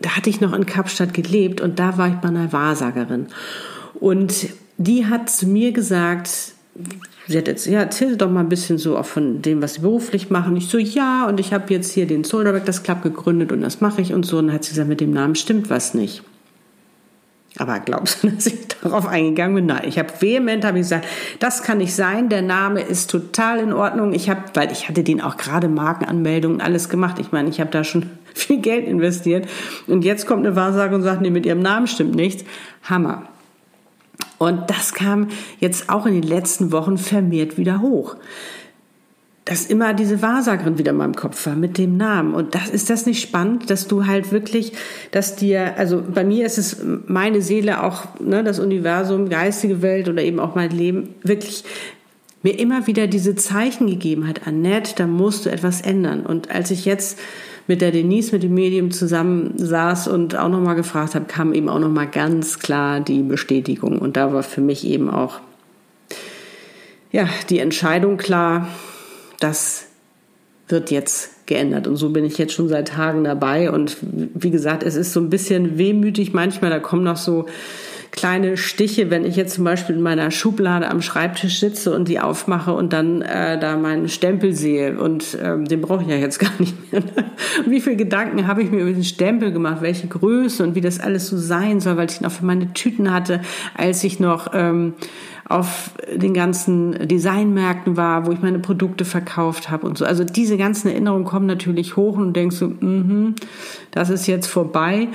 da 0.01 0.17
hatte 0.17 0.31
ich 0.31 0.41
noch 0.41 0.55
in 0.55 0.67
Kapstadt 0.67 1.15
gelebt 1.15 1.61
und 1.61 1.79
da 1.79 1.99
war 1.99 2.09
ich 2.09 2.15
bei 2.15 2.29
einer 2.29 2.53
Wahrsagerin. 2.53 3.29
Und 4.01 4.49
die 4.77 5.07
hat 5.07 5.31
zu 5.31 5.47
mir 5.47 5.73
gesagt, 5.73 6.55
sie 7.27 7.39
hat 7.39 7.49
jetzt, 7.49 7.67
ja, 7.67 7.81
erzähl 7.81 8.17
doch 8.17 8.31
mal 8.31 8.41
ein 8.41 8.49
bisschen 8.49 8.79
so 8.79 8.97
auch 8.97 9.07
von 9.07 9.43
dem, 9.43 9.63
was 9.63 9.75
sie 9.75 9.81
beruflich 9.81 10.31
machen. 10.31 10.57
Ich 10.57 10.69
so, 10.69 10.79
ja, 10.79 11.27
und 11.27 11.41
ich 11.41 11.53
habe 11.53 11.73
jetzt 11.73 11.93
hier 11.93 12.07
den 12.07 12.25
Soul 12.25 12.45
das 12.65 12.83
Club 12.83 13.03
gegründet 13.03 13.53
und 13.53 13.61
das 13.61 13.81
mache 13.81 14.01
ich 14.01 14.13
und 14.13 14.25
so. 14.25 14.39
Und 14.39 14.49
dann 14.49 14.57
hat 14.57 14.65
sie 14.65 14.71
gesagt, 14.71 14.89
mit 14.89 15.01
dem 15.01 15.13
Namen 15.13 15.35
stimmt 15.35 15.71
was 15.71 15.95
nicht. 15.95 16.23
Aber 17.57 17.79
glaubst 17.79 18.23
du, 18.23 18.31
dass 18.31 18.47
ich 18.47 18.67
darauf 18.83 19.07
eingegangen 19.07 19.55
bin? 19.55 19.67
Nein, 19.67 19.83
ich 19.87 19.99
habe 19.99 20.13
vehement 20.19 20.65
habe 20.65 20.79
ich 20.79 20.85
gesagt, 20.85 21.07
das 21.39 21.63
kann 21.63 21.79
nicht 21.79 21.95
sein. 21.95 22.29
Der 22.29 22.43
Name 22.43 22.81
ist 22.81 23.11
total 23.11 23.61
in 23.61 23.73
Ordnung. 23.73 24.13
Ich 24.13 24.29
habe, 24.29 24.43
weil 24.55 24.73
ich 24.73 24.89
hatte 24.89 25.05
den 25.05 25.21
auch 25.21 25.37
gerade 25.37 25.69
Markenanmeldungen 25.69 26.61
alles 26.61 26.89
gemacht. 26.89 27.19
Ich 27.21 27.33
meine, 27.33 27.49
ich 27.49 27.61
habe 27.61 27.71
da 27.71 27.85
schon 27.85 28.11
viel 28.35 28.59
Geld 28.59 28.87
investiert. 28.87 29.49
Und 29.87 30.05
jetzt 30.05 30.27
kommt 30.27 30.45
eine 30.45 30.57
Wahrsage 30.57 30.95
und 30.95 31.03
sagt, 31.03 31.21
nee, 31.21 31.31
mit 31.31 31.47
ihrem 31.47 31.61
Namen 31.61 31.87
stimmt 31.87 32.17
nichts. 32.17 32.45
Hammer. 32.83 33.29
Und 34.45 34.71
das 34.71 34.95
kam 34.95 35.29
jetzt 35.59 35.89
auch 35.89 36.07
in 36.07 36.15
den 36.15 36.23
letzten 36.23 36.73
Wochen 36.73 36.99
vermehrt 36.99 37.59
wieder 37.59 37.81
hoch 37.81 38.17
dass 39.45 39.67
immer 39.67 39.93
diese 39.93 40.23
Wahrsagerin 40.23 40.79
wieder 40.79 40.93
in 40.93 40.97
meinem 40.97 41.15
Kopf 41.15 41.47
war 41.47 41.55
mit 41.55 41.77
dem 41.77 41.97
Namen. 41.97 42.35
Und 42.35 42.55
das 42.55 42.71
ist 42.71 42.89
das 42.89 43.05
nicht 43.05 43.21
spannend, 43.21 43.69
dass 43.69 43.87
du 43.87 44.07
halt 44.07 44.33
wirklich, 44.33 44.73
dass 45.11 45.37
dir, 45.37 45.77
also 45.77 46.03
bei 46.03 46.25
mir 46.25 46.47
ist 46.47 46.57
es 46.57 46.79
meine 47.07 47.43
Seele 47.43 47.83
auch, 47.83 48.05
ne, 48.21 48.43
das 48.43 48.59
Universum, 48.59 49.29
geistige 49.29 49.83
Welt 49.83 50.09
oder 50.09 50.23
eben 50.23 50.41
auch 50.41 50.55
mein 50.55 50.71
Leben, 50.71 51.11
wirklich 51.23 51.65
mir 52.43 52.59
immer 52.59 52.87
wieder 52.87 53.07
diese 53.07 53.35
Zeichen 53.37 53.87
gegeben 53.87 54.27
hat, 54.27 54.47
Annette, 54.47 54.95
da 54.97 55.07
musst 55.07 55.45
du 55.45 55.51
etwas 55.51 55.83
ändern. 55.83 56.25
Und 56.25 56.51
als 56.51 56.71
ich 56.71 56.87
jetzt 56.87 57.19
mit 57.67 57.81
der 57.81 57.93
Denise, 57.93 58.33
mit 58.33 58.43
dem 58.43 58.55
Medium 58.55 58.91
zusammen 58.91 59.55
saß 59.57 60.09
und 60.09 60.37
auch 60.37 60.49
nochmal 60.49 60.75
gefragt 60.75 61.15
habe, 61.15 61.25
kam 61.25 61.55
eben 61.55 61.69
auch 61.69 61.79
nochmal 61.79 62.07
ganz 62.07 62.59
klar 62.59 63.01
die 63.01 63.23
Bestätigung. 63.23 63.99
Und 63.99 64.17
da 64.17 64.33
war 64.33 64.43
für 64.43 64.61
mich 64.61 64.87
eben 64.87 65.09
auch, 65.09 65.41
ja, 67.11 67.29
die 67.49 67.61
Entscheidung 67.61 68.17
klar, 68.17 68.69
das 69.41 69.87
wird 70.69 70.91
jetzt 70.91 71.47
geändert. 71.47 71.87
Und 71.87 71.97
so 71.97 72.11
bin 72.11 72.25
ich 72.25 72.39
jetzt 72.39 72.53
schon 72.53 72.69
seit 72.69 72.89
Tagen 72.89 73.25
dabei. 73.25 73.71
Und 73.71 73.97
wie 74.03 74.51
gesagt, 74.51 74.83
es 74.83 74.95
ist 74.95 75.13
so 75.13 75.21
ein 75.21 75.31
bisschen 75.31 75.79
wehmütig 75.79 76.33
manchmal. 76.33 76.71
Da 76.71 76.81
kommen 76.81 77.05
noch 77.05 77.17
so 77.17 77.47
kleine 78.15 78.57
Stiche, 78.57 79.11
wenn 79.11 79.25
ich 79.25 79.37
jetzt 79.37 79.55
zum 79.55 79.65
Beispiel 79.65 79.97
in 79.97 80.03
meiner 80.03 80.31
Schublade 80.31 80.89
am 80.89 81.03
Schreibtisch 81.03 81.59
sitze 81.59 81.95
und 81.95 82.09
die 82.09 82.21
aufmache 82.21 82.73
und 82.73 82.93
dann 82.93 83.23
äh, 83.23 83.59
da 83.59 83.77
meinen 83.77 84.09
Stempel 84.09 84.53
sehe 84.53 84.99
und 84.99 85.37
ähm, 85.43 85.65
den 85.65 85.81
brauche 85.81 86.03
ich 86.03 86.09
ja 86.09 86.17
jetzt 86.17 86.39
gar 86.41 86.53
nicht 86.59 86.93
mehr. 86.93 87.03
wie 87.67 87.81
viele 87.81 87.97
Gedanken 87.97 88.47
habe 88.47 88.63
ich 88.63 88.71
mir 88.71 88.83
über 88.83 88.93
den 88.93 89.05
Stempel 89.05 89.53
gemacht, 89.53 89.79
welche 89.81 90.07
Größe 90.07 90.63
und 90.63 90.75
wie 90.75 90.81
das 90.81 91.01
alles 91.01 91.27
so 91.27 91.37
sein 91.37 91.81
soll, 91.81 91.97
weil 91.97 92.09
ich 92.09 92.21
ihn 92.21 92.27
auch 92.27 92.33
für 92.33 92.47
meine 92.47 92.73
Tüten 92.73 93.13
hatte, 93.13 93.41
als 93.75 94.05
ich 94.05 94.21
noch 94.21 94.53
ähm, 94.55 94.95
auf 95.47 95.91
den 96.15 96.33
ganzen 96.33 97.07
Designmärkten 97.07 97.97
war, 97.97 98.27
wo 98.27 98.33
ich 98.33 98.41
meine 98.41 98.61
Produkte 98.61 99.05
verkauft 99.05 99.71
habe 99.71 99.87
und 99.87 99.99
so. 99.99 100.05
Also 100.05 100.25
diese 100.25 100.57
ganzen 100.57 100.89
Erinnerungen 100.89 101.25
kommen 101.25 101.47
natürlich 101.47 101.97
hoch 101.97 102.17
und 102.17 102.35
denkst 102.35 102.57
so, 102.57 102.69
mm 102.69 103.35
das 103.95 104.11
ist 104.11 104.27
jetzt 104.27 104.49
vorbei. 104.49 105.09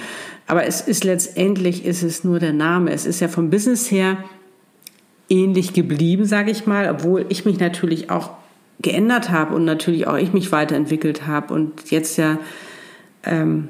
Aber 0.49 0.65
es 0.65 0.81
ist 0.81 1.03
letztendlich 1.03 1.85
ist 1.85 2.01
es 2.01 2.23
nur 2.23 2.39
der 2.39 2.53
Name. 2.53 2.91
Es 2.91 3.05
ist 3.05 3.19
ja 3.19 3.27
vom 3.27 3.51
Business 3.51 3.91
her 3.91 4.17
ähnlich 5.29 5.73
geblieben, 5.73 6.25
sage 6.25 6.49
ich 6.49 6.65
mal, 6.65 6.89
obwohl 6.89 7.27
ich 7.29 7.45
mich 7.45 7.59
natürlich 7.59 8.09
auch 8.09 8.31
geändert 8.81 9.29
habe 9.29 9.53
und 9.53 9.63
natürlich 9.63 10.07
auch 10.07 10.17
ich 10.17 10.33
mich 10.33 10.51
weiterentwickelt 10.51 11.27
habe 11.27 11.53
und 11.53 11.91
jetzt 11.91 12.17
ja 12.17 12.39
ähm, 13.23 13.67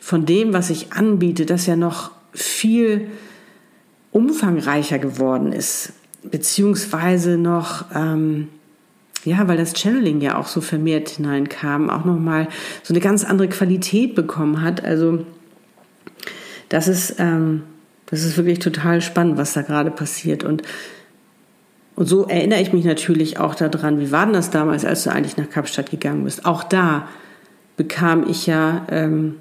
von 0.00 0.26
dem, 0.26 0.52
was 0.52 0.70
ich 0.70 0.92
anbiete, 0.92 1.46
das 1.46 1.66
ja 1.66 1.76
noch 1.76 2.10
viel 2.32 3.06
umfangreicher 4.10 4.98
geworden 4.98 5.52
ist, 5.52 5.92
beziehungsweise 6.24 7.38
noch, 7.38 7.84
ähm, 7.94 8.48
ja, 9.24 9.46
weil 9.46 9.58
das 9.58 9.74
Channeling 9.78 10.20
ja 10.20 10.38
auch 10.38 10.48
so 10.48 10.60
vermehrt 10.60 11.08
hineinkam, 11.08 11.88
auch 11.88 12.04
nochmal 12.04 12.48
so 12.82 12.92
eine 12.92 13.00
ganz 13.00 13.22
andere 13.22 13.46
Qualität 13.46 14.16
bekommen 14.16 14.60
hat. 14.60 14.82
Also 14.82 15.24
das 16.68 16.88
ist, 16.88 17.16
ähm, 17.18 17.62
das 18.06 18.22
ist 18.22 18.36
wirklich 18.36 18.58
total 18.58 19.00
spannend, 19.00 19.36
was 19.36 19.52
da 19.52 19.62
gerade 19.62 19.90
passiert. 19.90 20.44
Und, 20.44 20.62
und 21.94 22.06
so 22.06 22.26
erinnere 22.26 22.60
ich 22.60 22.72
mich 22.72 22.84
natürlich 22.84 23.38
auch 23.38 23.54
daran, 23.54 24.00
wie 24.00 24.12
war 24.12 24.26
denn 24.26 24.34
das 24.34 24.50
damals, 24.50 24.84
als 24.84 25.04
du 25.04 25.10
eigentlich 25.10 25.36
nach 25.36 25.50
Kapstadt 25.50 25.90
gegangen 25.90 26.24
bist? 26.24 26.44
Auch 26.44 26.62
da 26.62 27.08
bekam 27.76 28.28
ich 28.28 28.46
ja 28.46 28.86
ähm, 28.90 29.36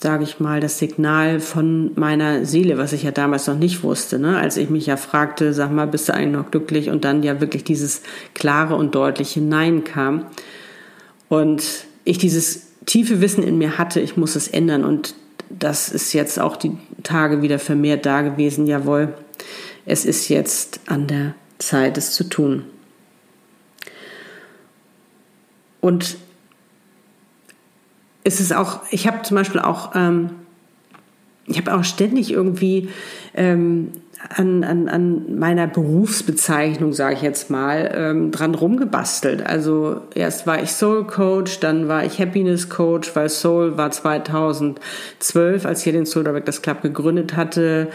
sage 0.00 0.22
ich 0.22 0.38
mal, 0.38 0.60
das 0.60 0.78
Signal 0.78 1.40
von 1.40 1.92
meiner 1.96 2.44
Seele, 2.44 2.78
was 2.78 2.92
ich 2.92 3.02
ja 3.02 3.10
damals 3.10 3.48
noch 3.48 3.58
nicht 3.58 3.82
wusste, 3.82 4.18
ne? 4.18 4.38
als 4.38 4.56
ich 4.56 4.70
mich 4.70 4.86
ja 4.86 4.96
fragte, 4.96 5.52
sag 5.52 5.72
mal, 5.72 5.86
bist 5.86 6.08
du 6.08 6.14
eigentlich 6.14 6.36
noch 6.36 6.50
glücklich? 6.50 6.88
Und 6.88 7.04
dann 7.04 7.24
ja 7.24 7.40
wirklich 7.40 7.64
dieses 7.64 8.02
klare 8.34 8.76
und 8.76 8.94
deutliche 8.94 9.40
Nein 9.40 9.82
kam. 9.82 10.26
Und 11.28 11.64
ich 12.04 12.18
dieses 12.18 12.68
tiefe 12.86 13.20
Wissen 13.20 13.42
in 13.42 13.58
mir 13.58 13.76
hatte, 13.76 14.00
ich 14.00 14.16
muss 14.16 14.36
es 14.36 14.46
ändern. 14.46 14.84
Und 14.84 15.14
das 15.50 15.88
ist 15.88 16.12
jetzt 16.12 16.38
auch 16.38 16.56
die 16.56 16.76
Tage 17.02 17.42
wieder 17.42 17.58
vermehrt 17.58 18.06
da 18.06 18.22
gewesen. 18.22 18.66
Jawohl, 18.66 19.14
es 19.86 20.04
ist 20.04 20.28
jetzt 20.28 20.80
an 20.86 21.06
der 21.06 21.34
Zeit, 21.58 21.96
es 21.98 22.12
zu 22.12 22.24
tun. 22.24 22.64
Und 25.80 26.16
ist 28.24 28.40
es 28.40 28.52
auch, 28.52 28.80
ich 28.90 29.06
habe 29.06 29.22
zum 29.22 29.36
Beispiel 29.36 29.60
auch, 29.60 29.94
ähm, 29.94 30.30
ich 31.48 31.58
habe 31.58 31.74
auch 31.74 31.84
ständig 31.84 32.30
irgendwie 32.32 32.88
ähm, 33.34 33.92
an, 34.28 34.64
an, 34.64 34.88
an 34.88 35.38
meiner 35.38 35.66
Berufsbezeichnung, 35.66 36.92
sage 36.92 37.14
ich 37.14 37.22
jetzt 37.22 37.50
mal, 37.50 37.90
ähm, 37.94 38.30
dran 38.30 38.54
rumgebastelt. 38.54 39.46
Also 39.46 40.02
erst 40.14 40.46
war 40.46 40.62
ich 40.62 40.72
Soul 40.72 41.06
Coach, 41.06 41.60
dann 41.60 41.88
war 41.88 42.04
ich 42.04 42.20
Happiness 42.20 42.68
Coach, 42.68 43.14
weil 43.14 43.28
Soul 43.28 43.76
war 43.76 43.90
2012, 43.90 45.64
als 45.64 45.86
ich 45.86 45.92
den 45.92 46.06
Soul 46.06 46.24
Directors 46.24 46.62
Club 46.62 46.82
gegründet 46.82 47.36
hatte. 47.36 47.88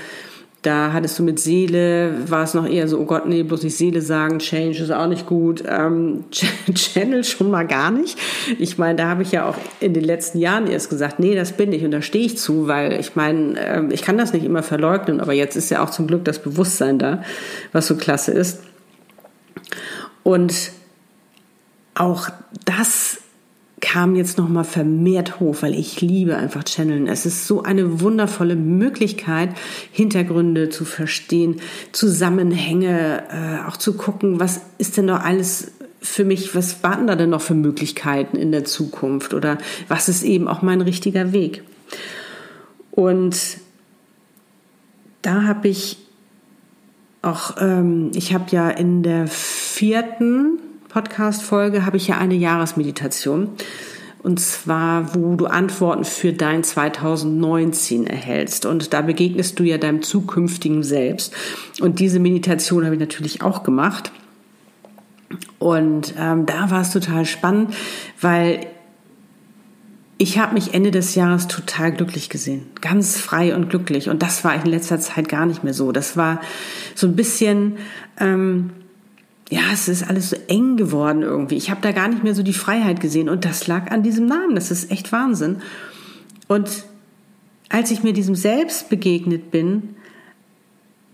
Da 0.63 0.93
hattest 0.93 1.19
du 1.19 1.23
mit 1.23 1.39
Seele, 1.39 2.29
war 2.29 2.43
es 2.43 2.53
noch 2.53 2.65
eher 2.65 2.87
so, 2.87 2.97
oh 2.97 3.05
Gott, 3.05 3.25
nee, 3.25 3.43
bloß 3.43 3.63
nicht 3.63 3.75
Seele 3.75 4.01
sagen, 4.01 4.39
Change 4.39 4.81
ist 4.81 4.91
auch 4.91 5.07
nicht 5.07 5.25
gut. 5.25 5.61
Ähm, 5.67 6.23
Channel 6.73 7.25
schon 7.25 7.51
mal 7.51 7.67
gar 7.67 7.91
nicht. 7.91 8.17
Ich 8.59 8.77
meine, 8.77 8.95
da 8.95 9.09
habe 9.09 9.23
ich 9.23 9.33
ja 9.33 9.45
auch 9.45 9.57
in 9.81 9.93
den 9.93 10.05
letzten 10.05 10.39
Jahren 10.39 10.67
erst 10.67 10.89
gesagt, 10.89 11.19
nee, 11.19 11.35
das 11.35 11.51
bin 11.51 11.73
ich 11.73 11.83
und 11.83 11.91
da 11.91 12.01
stehe 12.01 12.25
ich 12.25 12.37
zu, 12.37 12.67
weil 12.67 12.97
ich 12.97 13.17
meine, 13.17 13.59
äh, 13.59 13.93
ich 13.93 14.03
kann 14.03 14.17
das 14.17 14.31
nicht 14.31 14.45
immer 14.45 14.63
verleugnen, 14.63 15.19
aber 15.19 15.33
jetzt 15.33 15.57
ist 15.57 15.69
ja 15.69 15.83
auch 15.83 15.89
zum 15.89 16.07
Glück 16.07 16.23
das 16.23 16.39
Bewusstsein 16.39 16.97
da, 16.97 17.23
was 17.73 17.87
so 17.87 17.95
klasse 17.97 18.31
ist. 18.31 18.63
Und 20.23 20.71
auch 21.93 22.29
das 22.63 23.19
kam 23.83 24.15
jetzt 24.15 24.37
noch 24.37 24.47
mal 24.47 24.63
vermehrt 24.63 25.41
hoch, 25.41 25.57
weil 25.59 25.75
ich 25.75 25.99
liebe 25.99 26.37
einfach 26.37 26.63
Channeln. 26.63 27.05
Es 27.05 27.25
ist 27.25 27.47
so 27.47 27.63
eine 27.63 27.99
wundervolle 27.99 28.55
Möglichkeit, 28.55 29.49
Hintergründe 29.91 30.69
zu 30.69 30.85
verstehen, 30.85 31.57
Zusammenhänge, 31.91 33.23
äh, 33.29 33.67
auch 33.67 33.75
zu 33.75 33.95
gucken, 33.95 34.39
was 34.39 34.61
ist 34.77 34.95
denn 34.95 35.05
noch 35.05 35.19
alles 35.19 35.73
für 35.99 36.23
mich, 36.23 36.55
was 36.55 36.81
warten 36.81 37.07
da 37.07 37.17
denn 37.17 37.31
noch 37.31 37.41
für 37.41 37.55
Möglichkeiten 37.55 38.37
in 38.37 38.53
der 38.53 38.63
Zukunft 38.63 39.33
oder 39.33 39.57
was 39.89 40.07
ist 40.07 40.23
eben 40.23 40.47
auch 40.47 40.61
mein 40.61 40.79
richtiger 40.79 41.33
Weg. 41.33 41.63
Und 42.91 43.37
da 45.23 45.43
habe 45.43 45.67
ich 45.67 45.97
auch, 47.21 47.57
ähm, 47.59 48.11
ich 48.15 48.33
habe 48.33 48.45
ja 48.51 48.69
in 48.69 49.03
der 49.03 49.27
vierten 49.27 50.59
Podcast-Folge 50.93 51.87
habe 51.87 51.97
ich 51.97 52.07
ja 52.07 52.19
eine 52.19 52.35
Jahresmeditation. 52.35 53.49
Und 54.21 54.39
zwar, 54.39 55.15
wo 55.15 55.35
du 55.35 55.47
Antworten 55.47 56.05
für 56.05 56.31
dein 56.31 56.63
2019 56.63 58.05
erhältst. 58.05 58.65
Und 58.67 58.93
da 58.93 59.01
begegnest 59.01 59.59
du 59.59 59.63
ja 59.63 59.79
deinem 59.79 60.03
zukünftigen 60.03 60.83
Selbst. 60.83 61.33
Und 61.81 61.99
diese 61.99 62.19
Meditation 62.19 62.85
habe 62.85 62.95
ich 62.95 63.01
natürlich 63.01 63.41
auch 63.41 63.63
gemacht. 63.63 64.11
Und 65.57 66.13
ähm, 66.17 66.45
da 66.45 66.69
war 66.69 66.81
es 66.81 66.91
total 66.91 67.25
spannend, 67.25 67.73
weil 68.21 68.67
ich 70.19 70.37
habe 70.37 70.53
mich 70.53 70.75
Ende 70.75 70.91
des 70.91 71.15
Jahres 71.15 71.47
total 71.47 71.91
glücklich 71.91 72.29
gesehen, 72.29 72.67
ganz 72.81 73.17
frei 73.17 73.55
und 73.55 73.69
glücklich. 73.69 74.09
Und 74.09 74.21
das 74.21 74.43
war 74.43 74.53
in 74.53 74.69
letzter 74.69 74.99
Zeit 74.99 75.27
gar 75.27 75.47
nicht 75.47 75.63
mehr 75.63 75.73
so. 75.73 75.91
Das 75.91 76.15
war 76.15 76.39
so 76.93 77.07
ein 77.07 77.15
bisschen 77.15 77.77
ähm, 78.19 78.69
ja, 79.53 79.61
es 79.71 79.87
ist 79.87 80.09
alles 80.09 80.31
so 80.31 80.35
eng 80.47 80.77
geworden 80.77 81.21
irgendwie. 81.21 81.57
Ich 81.57 81.69
habe 81.69 81.81
da 81.81 81.91
gar 81.91 82.07
nicht 82.07 82.23
mehr 82.23 82.33
so 82.33 82.41
die 82.41 82.53
Freiheit 82.53 82.99
gesehen 82.99 83.29
und 83.29 83.45
das 83.45 83.67
lag 83.67 83.91
an 83.91 84.01
diesem 84.01 84.25
Namen. 84.25 84.55
Das 84.55 84.71
ist 84.71 84.89
echt 84.89 85.11
Wahnsinn. 85.11 85.57
Und 86.47 86.85
als 87.69 87.91
ich 87.91 88.01
mir 88.01 88.13
diesem 88.13 88.33
Selbst 88.33 88.89
begegnet 88.89 89.51
bin, 89.51 89.89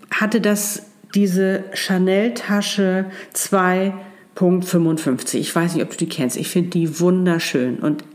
hatte 0.09 0.39
das 0.39 0.83
diese 1.13 1.65
Chanel-Tasche 1.73 3.07
2.55. 3.35 5.35
Ich 5.35 5.53
weiß 5.53 5.75
nicht, 5.75 5.83
ob 5.83 5.91
du 5.91 5.97
die 5.97 6.07
kennst. 6.07 6.37
Ich 6.37 6.47
finde 6.47 6.69
die 6.69 7.01
wunderschön 7.01 7.79
und 7.79 8.05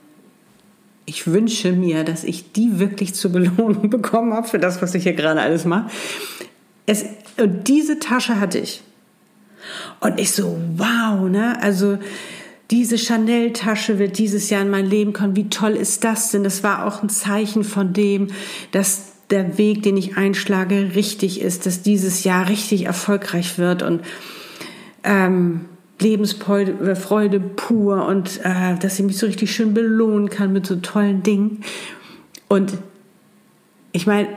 ich 1.04 1.26
wünsche 1.26 1.72
mir, 1.72 2.02
dass 2.02 2.24
ich 2.24 2.52
die 2.52 2.78
wirklich 2.78 3.12
zur 3.12 3.30
Belohnung 3.30 3.90
bekommen 3.90 4.32
habe 4.32 4.48
für 4.48 4.58
das, 4.58 4.80
was 4.80 4.94
ich 4.94 5.02
hier 5.02 5.12
gerade 5.12 5.42
alles 5.42 5.66
mache. 5.66 5.90
Es, 6.86 7.04
und 7.36 7.68
diese 7.68 7.98
Tasche 7.98 8.40
hatte 8.40 8.58
ich. 8.58 8.80
Und 10.00 10.20
ich 10.20 10.32
so, 10.32 10.58
wow, 10.76 11.28
ne? 11.28 11.60
Also 11.62 11.98
diese 12.70 12.96
Chanel-Tasche 12.96 13.98
wird 13.98 14.18
dieses 14.18 14.50
Jahr 14.50 14.62
in 14.62 14.70
mein 14.70 14.86
Leben 14.86 15.12
kommen. 15.12 15.36
Wie 15.36 15.48
toll 15.48 15.72
ist 15.72 16.04
das 16.04 16.30
denn? 16.30 16.44
Das 16.44 16.62
war 16.62 16.86
auch 16.86 17.02
ein 17.02 17.08
Zeichen 17.08 17.62
von 17.62 17.92
dem, 17.92 18.28
dass 18.72 19.12
der 19.30 19.58
Weg, 19.58 19.82
den 19.82 19.96
ich 19.96 20.16
einschlage, 20.16 20.92
richtig 20.94 21.40
ist, 21.40 21.66
dass 21.66 21.82
dieses 21.82 22.24
Jahr 22.24 22.48
richtig 22.48 22.84
erfolgreich 22.84 23.58
wird 23.58 23.82
und 23.82 24.02
ähm, 25.02 25.66
Lebensfreude 26.00 26.96
Freude 26.96 27.38
pur 27.40 28.06
und 28.06 28.40
äh, 28.42 28.76
dass 28.78 28.98
ich 28.98 29.04
mich 29.04 29.16
so 29.16 29.26
richtig 29.26 29.54
schön 29.54 29.74
belohnen 29.74 30.28
kann 30.28 30.52
mit 30.52 30.66
so 30.66 30.76
tollen 30.76 31.22
Dingen. 31.22 31.62
Und 32.48 32.72
ich 33.92 34.06
meine, 34.06 34.28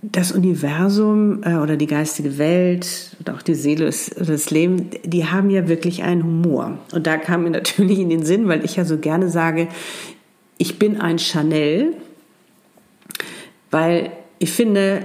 das 0.00 0.30
Universum 0.30 1.42
äh, 1.42 1.56
oder 1.56 1.76
die 1.76 1.86
geistige 1.86 2.38
Welt 2.38 3.16
oder 3.20 3.34
auch 3.34 3.42
die 3.42 3.54
Seele, 3.54 3.86
das, 3.86 4.10
das 4.10 4.50
Leben, 4.50 4.90
die 5.04 5.26
haben 5.26 5.50
ja 5.50 5.68
wirklich 5.68 6.04
einen 6.04 6.22
Humor. 6.22 6.78
Und 6.92 7.06
da 7.06 7.16
kam 7.16 7.44
mir 7.44 7.50
natürlich 7.52 7.98
in 7.98 8.10
den 8.10 8.24
Sinn, 8.24 8.48
weil 8.48 8.64
ich 8.64 8.76
ja 8.76 8.84
so 8.84 8.98
gerne 8.98 9.28
sage, 9.28 9.68
ich 10.56 10.78
bin 10.78 11.00
ein 11.00 11.18
Chanel, 11.18 11.94
weil 13.70 14.10
ich 14.38 14.52
finde, 14.52 15.04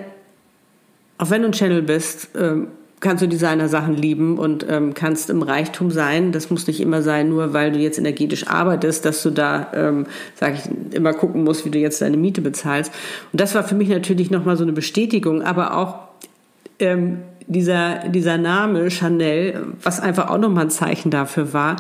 auch 1.17 1.29
wenn 1.29 1.41
du 1.41 1.49
ein 1.49 1.53
Channel 1.53 1.81
bist, 1.81 2.29
ähm, 2.35 2.67
kannst 3.03 3.21
du 3.21 3.27
Designer-Sachen 3.27 3.95
lieben 3.95 4.39
und 4.39 4.65
ähm, 4.67 4.95
kannst 4.95 5.29
im 5.29 5.43
Reichtum 5.43 5.91
sein. 5.91 6.31
Das 6.31 6.49
muss 6.49 6.65
nicht 6.65 6.79
immer 6.79 7.03
sein, 7.03 7.29
nur 7.29 7.53
weil 7.53 7.71
du 7.71 7.77
jetzt 7.77 7.99
energetisch 7.99 8.47
arbeitest, 8.47 9.05
dass 9.05 9.21
du 9.21 9.29
da, 9.29 9.67
ähm, 9.75 10.07
sage 10.33 10.55
ich, 10.55 10.95
immer 10.95 11.13
gucken 11.13 11.43
musst, 11.43 11.65
wie 11.65 11.69
du 11.69 11.77
jetzt 11.77 12.01
deine 12.01 12.17
Miete 12.17 12.41
bezahlst. 12.41 12.91
Und 13.31 13.39
das 13.39 13.53
war 13.53 13.63
für 13.63 13.75
mich 13.75 13.89
natürlich 13.89 14.31
nochmal 14.31 14.57
so 14.57 14.63
eine 14.63 14.73
Bestätigung, 14.73 15.43
aber 15.43 15.77
auch 15.77 15.95
ähm, 16.79 17.19
dieser, 17.45 18.07
dieser 18.07 18.37
Name 18.37 18.89
Chanel, 18.89 19.67
was 19.83 19.99
einfach 19.99 20.29
auch 20.29 20.37
nochmal 20.37 20.65
ein 20.65 20.71
Zeichen 20.71 21.11
dafür 21.11 21.53
war, 21.53 21.75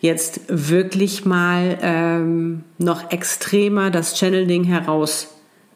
jetzt 0.00 0.42
wirklich 0.48 1.24
mal 1.24 1.78
ähm, 1.82 2.64
noch 2.78 3.10
extremer 3.10 3.90
das 3.90 4.18
Channeling 4.18 4.64
heraus 4.64 5.28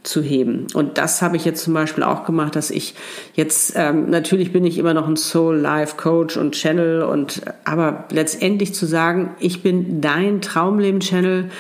zu 0.07 0.23
heben. 0.23 0.67
Und 0.75 0.99
das 0.99 1.21
habe 1.23 1.37
ich 1.37 1.45
jetzt 1.45 1.63
zum 1.63 1.75
Beispiel 1.75 2.05
auch 2.05 2.25
gemacht, 2.25 2.57
dass 2.57 2.71
ich 2.71 2.95
jetzt, 3.35 3.75
ähm, 3.77 4.09
natürlich 4.09 4.53
bin 4.53 4.65
ich 4.65 4.79
immer 4.79 4.95
noch 4.95 5.09
ein 5.09 5.17
Soul 5.17 5.57
Life 5.57 5.97
Coach 5.97 6.37
und 6.37 6.53
Channel 6.53 7.03
und, 7.03 7.43
aber 7.65 8.05
letztendlich 8.11 8.75
zu 8.75 8.87
sagen, 8.87 9.35
ich 9.41 9.63
bin 9.63 10.01
dein 10.01 10.41
Traumleben 10.41 11.01
Channel, 11.01 11.51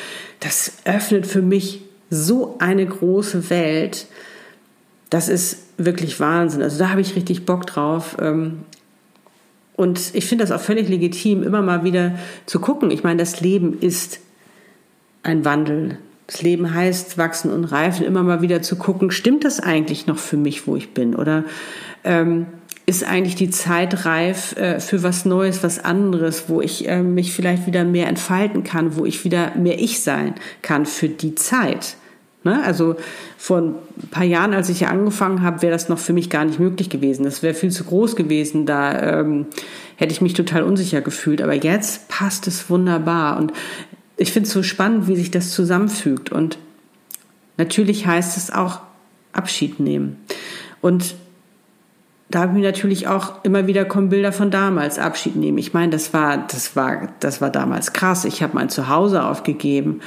das 0.40 0.78
öffnet 0.84 1.26
für 1.26 1.42
mich 1.42 1.82
so 2.08 2.56
eine 2.58 2.86
große 2.86 3.50
Welt. 3.50 4.06
Das 5.10 5.28
ist 5.28 5.64
wirklich 5.76 6.20
Wahnsinn. 6.20 6.62
Also 6.62 6.78
da 6.78 6.90
habe 6.90 7.00
ich 7.00 7.16
richtig 7.16 7.46
Bock 7.46 7.66
drauf. 7.66 8.16
Ähm, 8.20 8.60
und 9.74 10.14
ich 10.14 10.24
finde 10.26 10.44
das 10.44 10.52
auch 10.52 10.64
völlig 10.64 10.88
legitim, 10.88 11.42
immer 11.42 11.62
mal 11.62 11.84
wieder 11.84 12.18
zu 12.46 12.60
gucken. 12.60 12.90
Ich 12.90 13.02
meine, 13.02 13.18
das 13.18 13.40
Leben 13.40 13.78
ist 13.80 14.20
ein 15.22 15.44
Wandel. 15.44 15.98
Das 16.26 16.42
Leben 16.42 16.74
heißt 16.74 17.18
wachsen 17.18 17.52
und 17.52 17.64
reifen, 17.64 18.04
immer 18.04 18.22
mal 18.22 18.42
wieder 18.42 18.62
zu 18.62 18.76
gucken, 18.76 19.10
stimmt 19.10 19.44
das 19.44 19.60
eigentlich 19.60 20.06
noch 20.06 20.18
für 20.18 20.36
mich, 20.36 20.66
wo 20.66 20.74
ich 20.74 20.92
bin? 20.92 21.14
Oder 21.14 21.44
ähm, 22.02 22.46
ist 22.86 23.04
eigentlich 23.04 23.34
die 23.34 23.50
Zeit 23.50 24.04
reif 24.04 24.56
äh, 24.56 24.80
für 24.80 25.02
was 25.02 25.24
Neues, 25.24 25.62
was 25.62 25.84
anderes, 25.84 26.48
wo 26.48 26.60
ich 26.60 26.88
äh, 26.88 27.02
mich 27.02 27.32
vielleicht 27.32 27.66
wieder 27.66 27.84
mehr 27.84 28.08
entfalten 28.08 28.64
kann, 28.64 28.96
wo 28.96 29.04
ich 29.04 29.24
wieder 29.24 29.52
mehr 29.56 29.78
ich 29.78 30.00
sein 30.00 30.34
kann 30.62 30.86
für 30.86 31.08
die 31.08 31.34
Zeit? 31.34 31.96
Ne? 32.46 32.62
Also 32.64 32.94
vor 33.36 33.58
ein 33.58 33.74
paar 34.12 34.24
Jahren, 34.24 34.54
als 34.54 34.68
ich 34.68 34.78
hier 34.78 34.90
angefangen 34.90 35.42
habe, 35.42 35.62
wäre 35.62 35.72
das 35.72 35.88
noch 35.88 35.98
für 35.98 36.12
mich 36.12 36.30
gar 36.30 36.44
nicht 36.44 36.60
möglich 36.60 36.88
gewesen. 36.88 37.24
Das 37.24 37.42
wäre 37.42 37.54
viel 37.54 37.72
zu 37.72 37.82
groß 37.82 38.14
gewesen. 38.14 38.66
Da 38.66 39.20
ähm, 39.20 39.46
hätte 39.96 40.12
ich 40.12 40.20
mich 40.20 40.34
total 40.34 40.62
unsicher 40.62 41.00
gefühlt. 41.00 41.42
Aber 41.42 41.54
jetzt 41.54 42.08
passt 42.08 42.46
es 42.46 42.70
wunderbar. 42.70 43.36
Und 43.38 43.52
ich 44.16 44.32
finde 44.32 44.46
es 44.46 44.52
so 44.52 44.62
spannend, 44.62 45.08
wie 45.08 45.16
sich 45.16 45.30
das 45.30 45.50
zusammenfügt. 45.52 46.32
Und 46.32 46.58
natürlich 47.56 48.06
heißt 48.06 48.36
es 48.36 48.50
auch 48.50 48.80
Abschied 49.32 49.80
nehmen. 49.80 50.16
Und 50.80 51.14
da 52.28 52.40
habe 52.40 52.58
ich 52.58 52.64
natürlich 52.64 53.06
auch 53.06 53.44
immer 53.44 53.66
wieder 53.68 53.84
kommen 53.84 54.08
Bilder 54.08 54.32
von 54.32 54.50
damals 54.50 54.98
Abschied 54.98 55.36
nehmen. 55.36 55.58
Ich 55.58 55.74
meine, 55.74 55.90
das 55.90 56.12
war, 56.12 56.38
das 56.38 56.74
war, 56.74 57.08
das 57.20 57.40
war 57.40 57.50
damals 57.50 57.92
krass. 57.92 58.24
Ich 58.24 58.42
habe 58.42 58.54
mein 58.54 58.68
Zuhause 58.68 59.24
aufgegeben 59.24 60.00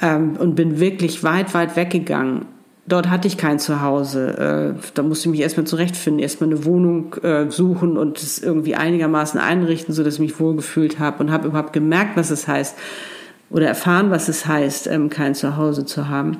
ähm, 0.00 0.36
und 0.38 0.54
bin 0.54 0.80
wirklich 0.80 1.22
weit, 1.22 1.52
weit 1.52 1.76
weggegangen. 1.76 2.46
Dort 2.88 3.10
hatte 3.10 3.28
ich 3.28 3.36
kein 3.36 3.58
Zuhause. 3.58 4.76
Äh, 4.78 4.90
da 4.94 5.02
musste 5.02 5.28
ich 5.28 5.32
mich 5.32 5.40
erstmal 5.40 5.66
zurechtfinden, 5.66 6.22
erstmal 6.22 6.48
eine 6.48 6.64
Wohnung 6.64 7.14
äh, 7.22 7.50
suchen 7.50 7.98
und 7.98 8.22
es 8.22 8.38
irgendwie 8.38 8.74
einigermaßen 8.74 9.38
einrichten, 9.38 9.92
so 9.92 10.02
dass 10.02 10.14
ich 10.14 10.20
mich 10.20 10.40
wohlgefühlt 10.40 10.98
habe 10.98 11.22
und 11.22 11.30
habe 11.30 11.48
überhaupt 11.48 11.74
gemerkt, 11.74 12.16
was 12.16 12.30
es 12.30 12.48
heißt, 12.48 12.76
oder 13.50 13.66
erfahren, 13.66 14.10
was 14.10 14.28
es 14.28 14.46
heißt, 14.46 14.86
ähm, 14.88 15.10
kein 15.10 15.34
Zuhause 15.34 15.84
zu 15.84 16.08
haben. 16.08 16.38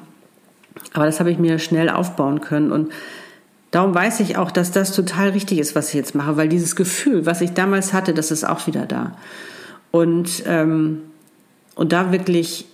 Aber 0.92 1.06
das 1.06 1.20
habe 1.20 1.30
ich 1.30 1.38
mir 1.38 1.58
schnell 1.58 1.88
aufbauen 1.88 2.40
können 2.40 2.72
und 2.72 2.92
darum 3.70 3.94
weiß 3.94 4.20
ich 4.20 4.36
auch, 4.36 4.50
dass 4.50 4.70
das 4.70 4.94
total 4.94 5.30
richtig 5.30 5.58
ist, 5.58 5.74
was 5.74 5.88
ich 5.88 5.94
jetzt 5.94 6.14
mache, 6.14 6.36
weil 6.36 6.48
dieses 6.48 6.76
Gefühl, 6.76 7.26
was 7.26 7.40
ich 7.40 7.52
damals 7.52 7.92
hatte, 7.92 8.14
das 8.14 8.30
ist 8.30 8.44
auch 8.44 8.66
wieder 8.66 8.86
da. 8.86 9.16
Und, 9.90 10.42
ähm, 10.46 11.02
und 11.74 11.92
da 11.92 12.12
wirklich 12.12 12.66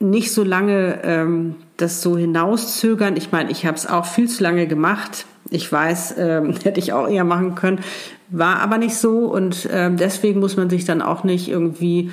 nicht 0.00 0.32
so 0.32 0.44
lange 0.44 1.00
ähm, 1.02 1.56
das 1.76 2.02
so 2.02 2.16
hinauszögern. 2.16 3.16
Ich 3.16 3.32
meine, 3.32 3.50
ich 3.50 3.66
habe 3.66 3.76
es 3.76 3.86
auch 3.86 4.06
viel 4.06 4.28
zu 4.28 4.42
lange 4.42 4.66
gemacht. 4.66 5.26
Ich 5.50 5.70
weiß, 5.70 6.14
ähm, 6.18 6.54
hätte 6.64 6.80
ich 6.80 6.92
auch 6.92 7.08
eher 7.08 7.24
machen 7.24 7.54
können, 7.54 7.80
war 8.28 8.60
aber 8.60 8.78
nicht 8.78 8.96
so 8.96 9.20
und 9.26 9.68
ähm, 9.72 9.96
deswegen 9.96 10.40
muss 10.40 10.56
man 10.56 10.68
sich 10.68 10.84
dann 10.84 11.00
auch 11.00 11.24
nicht 11.24 11.48
irgendwie 11.48 12.10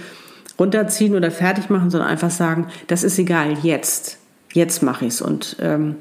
runterziehen 0.60 1.16
oder 1.16 1.32
fertig 1.32 1.70
machen, 1.70 1.90
sondern 1.90 2.10
einfach 2.10 2.32
sagen, 2.32 2.68
das 2.88 3.04
ist 3.04 3.20
egal, 3.20 3.58
jetzt. 3.62 4.18
Jetzt 4.54 4.84
mache 4.84 5.06
ich 5.06 5.16
es 5.16 5.22
und 5.22 5.58
ähm, 5.62 5.96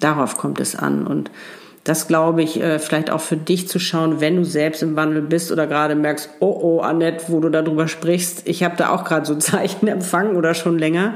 darauf 0.00 0.38
kommt 0.38 0.60
es 0.60 0.74
an. 0.74 1.06
Und 1.06 1.30
das 1.84 2.08
glaube 2.08 2.42
ich, 2.42 2.60
äh, 2.60 2.78
vielleicht 2.78 3.10
auch 3.10 3.20
für 3.20 3.36
dich 3.36 3.68
zu 3.68 3.78
schauen, 3.78 4.20
wenn 4.20 4.36
du 4.36 4.44
selbst 4.44 4.82
im 4.82 4.96
Wandel 4.96 5.22
bist 5.22 5.52
oder 5.52 5.66
gerade 5.66 5.94
merkst, 5.94 6.30
oh 6.40 6.58
oh, 6.62 6.80
Annette, 6.80 7.24
wo 7.28 7.40
du 7.40 7.48
darüber 7.50 7.88
sprichst, 7.88 8.42
ich 8.46 8.62
habe 8.62 8.76
da 8.76 8.90
auch 8.90 9.04
gerade 9.04 9.26
so 9.26 9.34
Zeichen 9.38 9.88
empfangen 9.88 10.36
oder 10.36 10.54
schon 10.54 10.78
länger. 10.78 11.14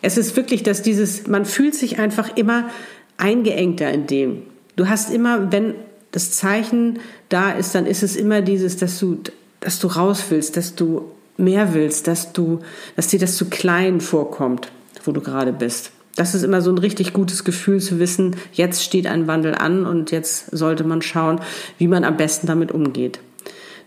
Es 0.00 0.16
ist 0.16 0.36
wirklich, 0.36 0.62
dass 0.62 0.82
dieses, 0.82 1.26
man 1.26 1.44
fühlt 1.44 1.74
sich 1.74 1.98
einfach 1.98 2.36
immer 2.36 2.68
eingeengter 3.16 3.90
in 3.90 4.06
dem. 4.06 4.42
Du 4.74 4.88
hast 4.88 5.12
immer, 5.12 5.52
wenn 5.52 5.74
das 6.10 6.32
Zeichen 6.32 6.98
da 7.28 7.50
ist, 7.50 7.74
dann 7.74 7.86
ist 7.86 8.02
es 8.02 8.16
immer 8.16 8.42
dieses, 8.42 8.76
dass 8.76 8.98
du, 8.98 9.18
dass 9.60 9.78
du 9.78 9.86
raus 9.86 10.24
willst, 10.30 10.56
dass 10.56 10.74
du 10.74 11.10
mehr 11.36 11.74
willst, 11.74 12.06
dass 12.06 12.32
du, 12.32 12.60
dass 12.96 13.08
dir 13.08 13.18
das 13.18 13.36
zu 13.36 13.48
klein 13.48 14.00
vorkommt, 14.00 14.70
wo 15.04 15.12
du 15.12 15.20
gerade 15.20 15.52
bist. 15.52 15.92
Das 16.14 16.34
ist 16.34 16.42
immer 16.42 16.60
so 16.60 16.70
ein 16.70 16.78
richtig 16.78 17.14
gutes 17.14 17.44
Gefühl 17.44 17.80
zu 17.80 17.98
wissen, 17.98 18.36
jetzt 18.52 18.84
steht 18.84 19.06
ein 19.06 19.26
Wandel 19.26 19.54
an 19.54 19.86
und 19.86 20.10
jetzt 20.10 20.54
sollte 20.54 20.84
man 20.84 21.00
schauen, 21.00 21.40
wie 21.78 21.88
man 21.88 22.04
am 22.04 22.18
besten 22.18 22.46
damit 22.46 22.70
umgeht. 22.70 23.20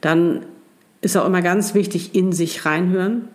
Dann 0.01 0.45
ist 1.01 1.15
auch 1.15 1.25
immer 1.25 1.43
ganz 1.43 1.75
wichtig, 1.75 2.15
in 2.15 2.31
sich 2.31 2.65
reinhören 2.65 3.27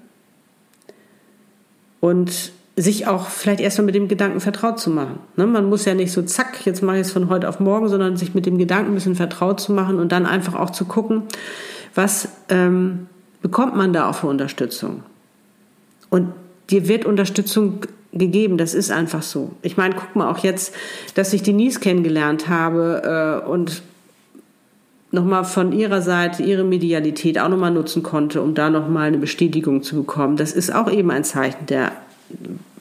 und 2.01 2.53
sich 2.77 3.07
auch 3.07 3.29
vielleicht 3.29 3.61
erstmal 3.61 3.87
mit 3.87 3.95
dem 3.95 4.09
Gedanken 4.09 4.41
vertraut 4.41 4.81
zu 4.81 4.91
machen. 4.91 5.21
Ne? 5.37 5.47
Man 5.47 5.69
muss 5.69 5.85
ja 5.85 5.95
nicht 5.95 6.13
so, 6.13 6.23
zack, 6.23 6.65
jetzt 6.67 6.83
mache 6.83 6.97
ich 6.97 7.03
es 7.03 7.13
von 7.13 7.29
heute 7.29 7.49
auf 7.49 7.61
morgen, 7.61 7.89
sondern 7.89 8.17
sich 8.17 8.35
mit 8.35 8.47
dem 8.47 8.59
Gedanken 8.59 8.93
ein 8.93 8.95
bisschen 8.95 9.17
vertraut 9.17 9.61
zu 9.61 9.73
machen 9.73 9.99
und 9.99 10.13
dann 10.13 10.27
einfach 10.27 10.55
auch 10.55 10.71
zu 10.71 10.87
gucken, 10.87 11.25
was 11.95 12.29
ähm, 12.49 13.07
bekommt 13.43 13.77
man 13.77 13.93
da 13.93 14.09
auch 14.09 14.17
für 14.17 14.27
Unterstützung. 14.27 15.03
Und 16.09 16.33
dir 16.71 16.89
wird 16.89 17.05
Unterstützung 17.05 17.81
gegeben, 18.13 18.59
das 18.59 18.75
ist 18.75 18.91
einfach 18.91 19.23
so. 19.23 19.53
Ich 19.63 19.77
meine, 19.77 19.95
guck 19.95 20.17
mal 20.17 20.31
auch 20.31 20.39
jetzt, 20.39 20.75
dass 21.15 21.33
ich 21.33 21.43
Denise 21.43 21.79
kennengelernt 21.81 22.49
habe 22.49 23.43
äh, 23.45 23.49
und 23.49 23.83
nochmal 25.13 25.45
von 25.45 25.73
ihrer 25.73 26.03
Seite 26.03 26.43
ihre 26.43 26.65
Medialität 26.65 27.39
auch 27.39 27.49
nochmal 27.49 27.71
nutzen 27.71 28.03
konnte, 28.03 28.43
um 28.43 28.55
da 28.55 28.71
nochmal 28.71 29.09
eine 29.09 29.19
Bestätigung 29.19 29.83
zu 29.83 29.97
bekommen. 29.97 30.37
Das 30.37 30.53
ist 30.53 30.75
auch 30.75 30.91
eben 30.91 31.11
ein 31.11 31.25
Zeichen 31.25 31.67
der 31.67 31.93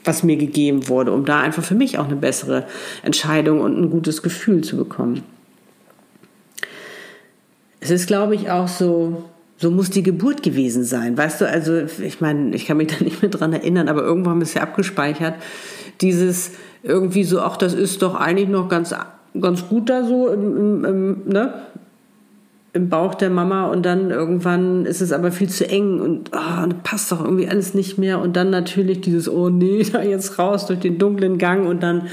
was 0.04 0.24
mir 0.24 0.38
gegeben 0.38 0.88
wurde, 0.88 1.12
um 1.12 1.26
da 1.26 1.41
einfach 1.41 1.63
für 1.63 1.76
mich 1.76 1.98
auch 1.98 2.06
eine 2.06 2.15
bessere 2.15 2.65
Entscheidung 3.04 3.62
und 3.62 3.78
ein 3.80 3.89
gutes 3.89 4.24
Gefühl 4.24 4.63
zu 4.63 4.78
bekommen. 4.78 5.24
Es 7.82 7.89
ist, 7.89 8.08
glaube 8.08 8.36
ich, 8.36 8.50
auch 8.50 8.67
so, 8.67 9.24
so 9.60 9.69
muss 9.69 9.89
die 9.89 10.04
Geburt 10.04 10.41
gewesen 10.41 10.84
sein. 10.84 11.17
Weißt 11.17 11.41
du, 11.41 11.48
also 11.48 11.82
ich 12.02 12.22
meine, 12.22 12.56
ich 12.56 12.65
kann 12.65 12.78
mich 12.78 12.88
da 12.88 12.95
nicht 13.04 13.22
mehr 13.22 13.30
dran 13.30 13.54
erinnern, 13.54 13.89
aber 13.89 14.04
irgendwo 14.04 14.30
haben 14.30 14.39
wir 14.39 14.45
es 14.45 14.54
ja 14.54 14.62
abgespeichert. 14.63 15.36
Dieses 16.02 16.52
irgendwie 16.82 17.26
so, 17.26 17.41
ach, 17.41 17.58
das 17.58 17.74
ist 17.74 18.02
doch 18.02 18.15
eigentlich 18.15 18.50
noch 18.50 18.69
ganz 18.69 18.95
ganz 19.39 19.67
gut 19.67 19.89
da 19.89 20.04
so 20.04 20.30
im, 20.30 20.58
im, 20.58 20.86
im, 20.86 21.17
ne? 21.28 21.54
im 22.74 22.89
Bauch 22.89 23.15
der 23.15 23.30
Mama 23.30 23.67
und 23.67 23.84
dann 23.84 24.12
irgendwann 24.12 24.86
ist 24.86 25.02
es 25.02 25.12
aber 25.12 25.32
viel 25.32 25.50
zu 25.50 25.67
eng 25.67 26.00
und 26.00 26.32
oh, 26.34 26.69
passt 26.84 27.12
doch 27.12 27.24
irgendwie 27.24 27.48
alles 27.48 27.74
nicht 27.74 27.98
mehr 27.98 28.22
und 28.22 28.36
dann 28.36 28.52
natürlich 28.52 29.02
dieses, 29.02 29.28
oh 29.28 29.50
nee, 29.50 29.84
da 29.91 30.04
jetzt 30.04 30.38
raus 30.38 30.67
durch 30.67 30.80
den 30.80 30.98
dunklen 30.98 31.38
Gang 31.38 31.67
und 31.67 31.82
dann 31.82 32.08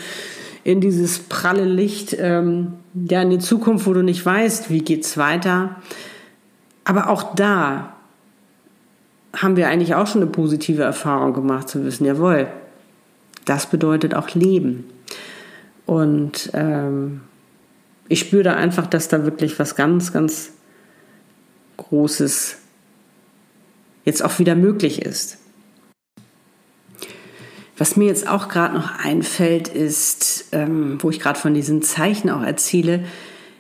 in 0.64 0.80
dieses 0.80 1.20
pralle 1.20 1.64
Licht, 1.64 2.16
ähm, 2.18 2.72
ja, 3.09 3.22
in 3.22 3.30
die 3.30 3.38
Zukunft, 3.38 3.87
wo 3.87 3.92
du 3.92 4.02
nicht 4.02 4.24
weißt, 4.24 4.70
wie 4.70 4.80
geht's 4.80 5.16
weiter. 5.16 5.76
Aber 6.87 7.11
auch 7.11 7.35
da 7.35 7.92
haben 9.35 9.57
wir 9.57 9.68
eigentlich 9.68 9.96
auch 9.96 10.07
schon 10.07 10.22
eine 10.22 10.31
positive 10.31 10.85
Erfahrung 10.85 11.35
gemacht, 11.35 11.68
zu 11.68 11.85
wissen, 11.85 12.07
jawohl, 12.07 12.46
das 13.44 13.66
bedeutet 13.66 14.14
auch 14.14 14.31
Leben. 14.35 14.85
Und 15.85 16.51
ähm, 16.55 17.22
ich 18.09 18.20
spüre 18.20 18.44
da 18.44 18.55
einfach, 18.55 18.87
dass 18.87 19.09
da 19.09 19.25
wirklich 19.25 19.59
was 19.59 19.75
ganz, 19.75 20.12
ganz 20.12 20.53
Großes 21.77 22.59
jetzt 24.05 24.25
auch 24.25 24.38
wieder 24.38 24.55
möglich 24.55 25.03
ist. 25.03 25.38
Was 27.77 27.96
mir 27.96 28.07
jetzt 28.07 28.29
auch 28.29 28.49
gerade 28.49 28.75
noch 28.75 28.96
einfällt, 29.01 29.66
ist, 29.66 30.46
ähm, 30.53 30.99
wo 31.03 31.11
ich 31.11 31.18
gerade 31.18 31.38
von 31.38 31.53
diesen 31.53 31.83
Zeichen 31.83 32.31
auch 32.31 32.42
erzähle, 32.42 33.05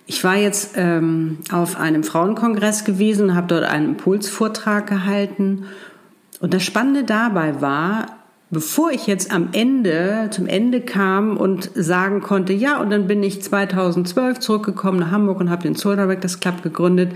ich 0.06 0.22
war 0.22 0.36
jetzt 0.36 0.74
ähm, 0.76 1.38
auf 1.50 1.76
einem 1.78 2.04
Frauenkongress 2.04 2.84
gewesen 2.84 3.34
habe 3.34 3.48
dort 3.48 3.64
einen 3.64 3.90
Impulsvortrag 3.90 4.86
gehalten. 4.86 5.64
Und 6.40 6.54
das 6.54 6.62
Spannende 6.62 7.02
dabei 7.02 7.60
war, 7.60 8.06
bevor 8.50 8.92
ich 8.92 9.08
jetzt 9.08 9.32
am 9.32 9.48
Ende, 9.52 10.28
zum 10.30 10.46
Ende 10.46 10.80
kam 10.80 11.36
und 11.36 11.70
sagen 11.74 12.20
konnte, 12.20 12.52
ja, 12.52 12.78
und 12.80 12.90
dann 12.90 13.08
bin 13.08 13.22
ich 13.24 13.42
2012 13.42 14.38
zurückgekommen 14.38 15.00
nach 15.00 15.10
Hamburg 15.10 15.40
und 15.40 15.50
habe 15.50 15.64
den 15.64 15.74
Soul 15.74 15.96
Directors 15.96 16.38
Club 16.38 16.62
gegründet, 16.62 17.10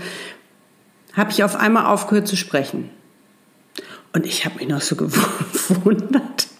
habe 1.13 1.31
ich 1.31 1.45
auf 1.45 1.55
einmal 1.55 1.85
aufgehört 1.85 2.27
zu 2.27 2.35
sprechen. 2.35 2.89
Und 4.13 4.25
ich 4.25 4.43
habe 4.43 4.55
mich 4.55 4.67
noch 4.67 4.81
so 4.81 4.95
gewundert. 5.69 6.50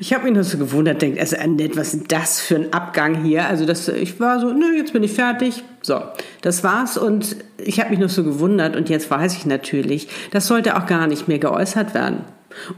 Ich 0.00 0.12
habe 0.12 0.24
mich 0.24 0.34
noch 0.34 0.44
so 0.44 0.58
gewundert, 0.58 1.02
denkt, 1.02 1.18
also 1.18 1.36
Annette, 1.36 1.76
was 1.76 1.94
ist 1.94 2.10
das 2.10 2.40
für 2.40 2.56
ein 2.56 2.72
Abgang 2.72 3.22
hier? 3.22 3.46
Also 3.46 3.66
das, 3.66 3.88
ich 3.88 4.18
war 4.20 4.40
so, 4.40 4.52
nö, 4.52 4.76
jetzt 4.76 4.92
bin 4.92 5.02
ich 5.02 5.12
fertig. 5.12 5.62
So, 5.82 6.00
das 6.40 6.64
war's 6.64 6.96
und 6.96 7.36
ich 7.58 7.80
habe 7.80 7.90
mich 7.90 7.98
noch 7.98 8.08
so 8.08 8.24
gewundert 8.24 8.76
und 8.76 8.88
jetzt 8.88 9.10
weiß 9.10 9.34
ich 9.34 9.46
natürlich, 9.46 10.08
das 10.30 10.46
sollte 10.46 10.76
auch 10.76 10.86
gar 10.86 11.06
nicht 11.06 11.28
mehr 11.28 11.38
geäußert 11.38 11.94
werden. 11.94 12.24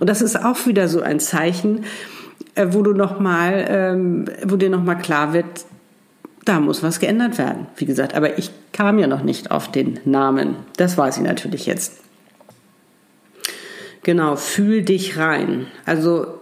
Und 0.00 0.08
das 0.08 0.22
ist 0.22 0.42
auch 0.42 0.66
wieder 0.66 0.88
so 0.88 1.00
ein 1.00 1.20
Zeichen, 1.20 1.84
äh, 2.54 2.68
wo 2.70 2.82
du 2.82 2.92
noch 2.92 3.20
mal, 3.20 3.64
ähm, 3.68 4.24
wo 4.44 4.56
dir 4.56 4.70
noch 4.70 4.82
mal 4.82 4.94
klar 4.94 5.32
wird, 5.32 5.64
da 6.44 6.60
muss 6.60 6.82
was 6.82 7.00
geändert 7.00 7.38
werden. 7.38 7.66
Wie 7.76 7.86
gesagt, 7.86 8.14
aber 8.14 8.38
ich 8.38 8.50
kam 8.72 8.98
ja 8.98 9.06
noch 9.06 9.22
nicht 9.22 9.50
auf 9.50 9.70
den 9.70 9.98
Namen. 10.04 10.56
Das 10.76 10.98
weiß 10.98 11.16
ich 11.18 11.22
natürlich 11.22 11.66
jetzt. 11.66 12.00
Genau, 14.02 14.36
fühl 14.36 14.82
dich 14.82 15.16
rein. 15.16 15.66
Also 15.86 16.40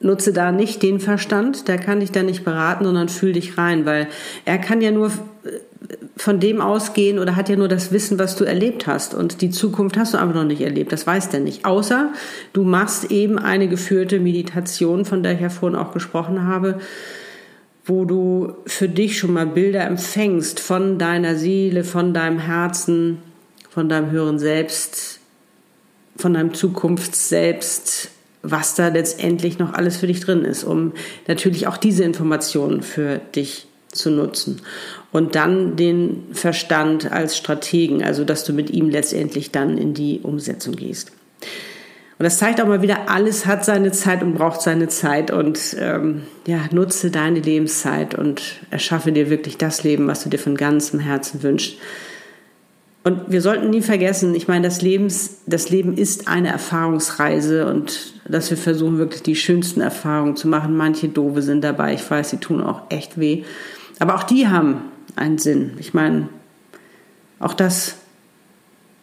nutze 0.00 0.32
da 0.32 0.52
nicht 0.52 0.82
den 0.82 1.00
Verstand, 1.00 1.68
der 1.68 1.78
kann 1.78 2.00
dich 2.00 2.12
da 2.12 2.22
nicht 2.22 2.44
beraten, 2.44 2.84
sondern 2.84 3.08
fühl 3.08 3.32
dich 3.32 3.56
rein, 3.56 3.86
weil 3.86 4.08
er 4.44 4.58
kann 4.58 4.80
ja 4.80 4.90
nur 4.90 5.10
von 6.16 6.40
dem 6.40 6.60
ausgehen 6.60 7.18
oder 7.18 7.36
hat 7.36 7.48
ja 7.48 7.56
nur 7.56 7.68
das 7.68 7.92
Wissen, 7.92 8.18
was 8.18 8.36
du 8.36 8.44
erlebt 8.44 8.86
hast. 8.86 9.14
Und 9.14 9.42
die 9.42 9.50
Zukunft 9.50 9.96
hast 9.96 10.14
du 10.14 10.18
aber 10.18 10.32
noch 10.32 10.44
nicht 10.44 10.60
erlebt. 10.60 10.92
Das 10.92 11.06
weiß 11.06 11.28
der 11.28 11.40
nicht. 11.40 11.64
Außer 11.64 12.12
du 12.52 12.64
machst 12.64 13.10
eben 13.10 13.38
eine 13.38 13.68
geführte 13.68 14.18
Meditation, 14.18 15.04
von 15.04 15.22
der 15.22 15.32
ich 15.32 15.40
ja 15.40 15.50
vorhin 15.50 15.78
auch 15.78 15.92
gesprochen 15.92 16.46
habe, 16.46 16.80
wo 17.84 18.04
du 18.04 18.54
für 18.66 18.88
dich 18.88 19.18
schon 19.18 19.32
mal 19.32 19.46
Bilder 19.46 19.86
empfängst 19.86 20.58
von 20.58 20.98
deiner 20.98 21.36
Seele, 21.36 21.84
von 21.84 22.12
deinem 22.12 22.38
Herzen, 22.38 23.18
von 23.70 23.88
deinem 23.88 24.10
höheren 24.10 24.38
Selbst, 24.38 25.20
von 26.16 26.34
deinem 26.34 26.54
Zukunftsselbst, 26.54 28.10
was 28.50 28.74
da 28.74 28.88
letztendlich 28.88 29.58
noch 29.58 29.74
alles 29.74 29.96
für 29.96 30.06
dich 30.06 30.20
drin 30.20 30.44
ist, 30.44 30.64
um 30.64 30.92
natürlich 31.26 31.66
auch 31.66 31.76
diese 31.76 32.04
Informationen 32.04 32.82
für 32.82 33.20
dich 33.34 33.66
zu 33.88 34.10
nutzen. 34.10 34.62
Und 35.12 35.34
dann 35.34 35.76
den 35.76 36.24
Verstand 36.32 37.10
als 37.10 37.36
Strategen, 37.36 38.02
also 38.02 38.24
dass 38.24 38.44
du 38.44 38.52
mit 38.52 38.70
ihm 38.70 38.90
letztendlich 38.90 39.50
dann 39.50 39.78
in 39.78 39.94
die 39.94 40.20
Umsetzung 40.22 40.76
gehst. 40.76 41.12
Und 42.18 42.24
das 42.24 42.38
zeigt 42.38 42.62
auch 42.62 42.66
mal 42.66 42.80
wieder, 42.80 43.10
alles 43.10 43.44
hat 43.44 43.64
seine 43.64 43.92
Zeit 43.92 44.22
und 44.22 44.34
braucht 44.34 44.62
seine 44.62 44.88
Zeit. 44.88 45.30
Und 45.30 45.76
ähm, 45.78 46.22
ja, 46.46 46.60
nutze 46.70 47.10
deine 47.10 47.40
Lebenszeit 47.40 48.14
und 48.14 48.60
erschaffe 48.70 49.12
dir 49.12 49.28
wirklich 49.28 49.58
das 49.58 49.84
Leben, 49.84 50.06
was 50.06 50.22
du 50.22 50.30
dir 50.30 50.38
von 50.38 50.56
ganzem 50.56 50.98
Herzen 50.98 51.42
wünschst. 51.42 51.76
Und 53.06 53.30
wir 53.30 53.40
sollten 53.40 53.70
nie 53.70 53.82
vergessen, 53.82 54.34
ich 54.34 54.48
meine, 54.48 54.66
das, 54.66 54.82
Lebens, 54.82 55.36
das 55.46 55.70
Leben 55.70 55.96
ist 55.96 56.26
eine 56.26 56.48
Erfahrungsreise 56.48 57.68
und 57.68 58.14
dass 58.28 58.50
wir 58.50 58.56
versuchen, 58.56 58.98
wirklich 58.98 59.22
die 59.22 59.36
schönsten 59.36 59.80
Erfahrungen 59.80 60.34
zu 60.34 60.48
machen. 60.48 60.76
Manche 60.76 61.08
doofe 61.08 61.40
sind 61.40 61.62
dabei, 61.62 61.94
ich 61.94 62.10
weiß, 62.10 62.30
die 62.30 62.38
tun 62.38 62.60
auch 62.60 62.82
echt 62.88 63.16
weh. 63.16 63.44
Aber 64.00 64.16
auch 64.16 64.24
die 64.24 64.48
haben 64.48 64.82
einen 65.14 65.38
Sinn. 65.38 65.76
Ich 65.78 65.94
meine, 65.94 66.28
auch 67.38 67.54
das 67.54 67.94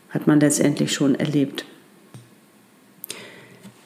hat 0.10 0.28
man 0.28 0.42
letztendlich 0.42 0.92
schon 0.92 1.16
erlebt. 1.16 1.64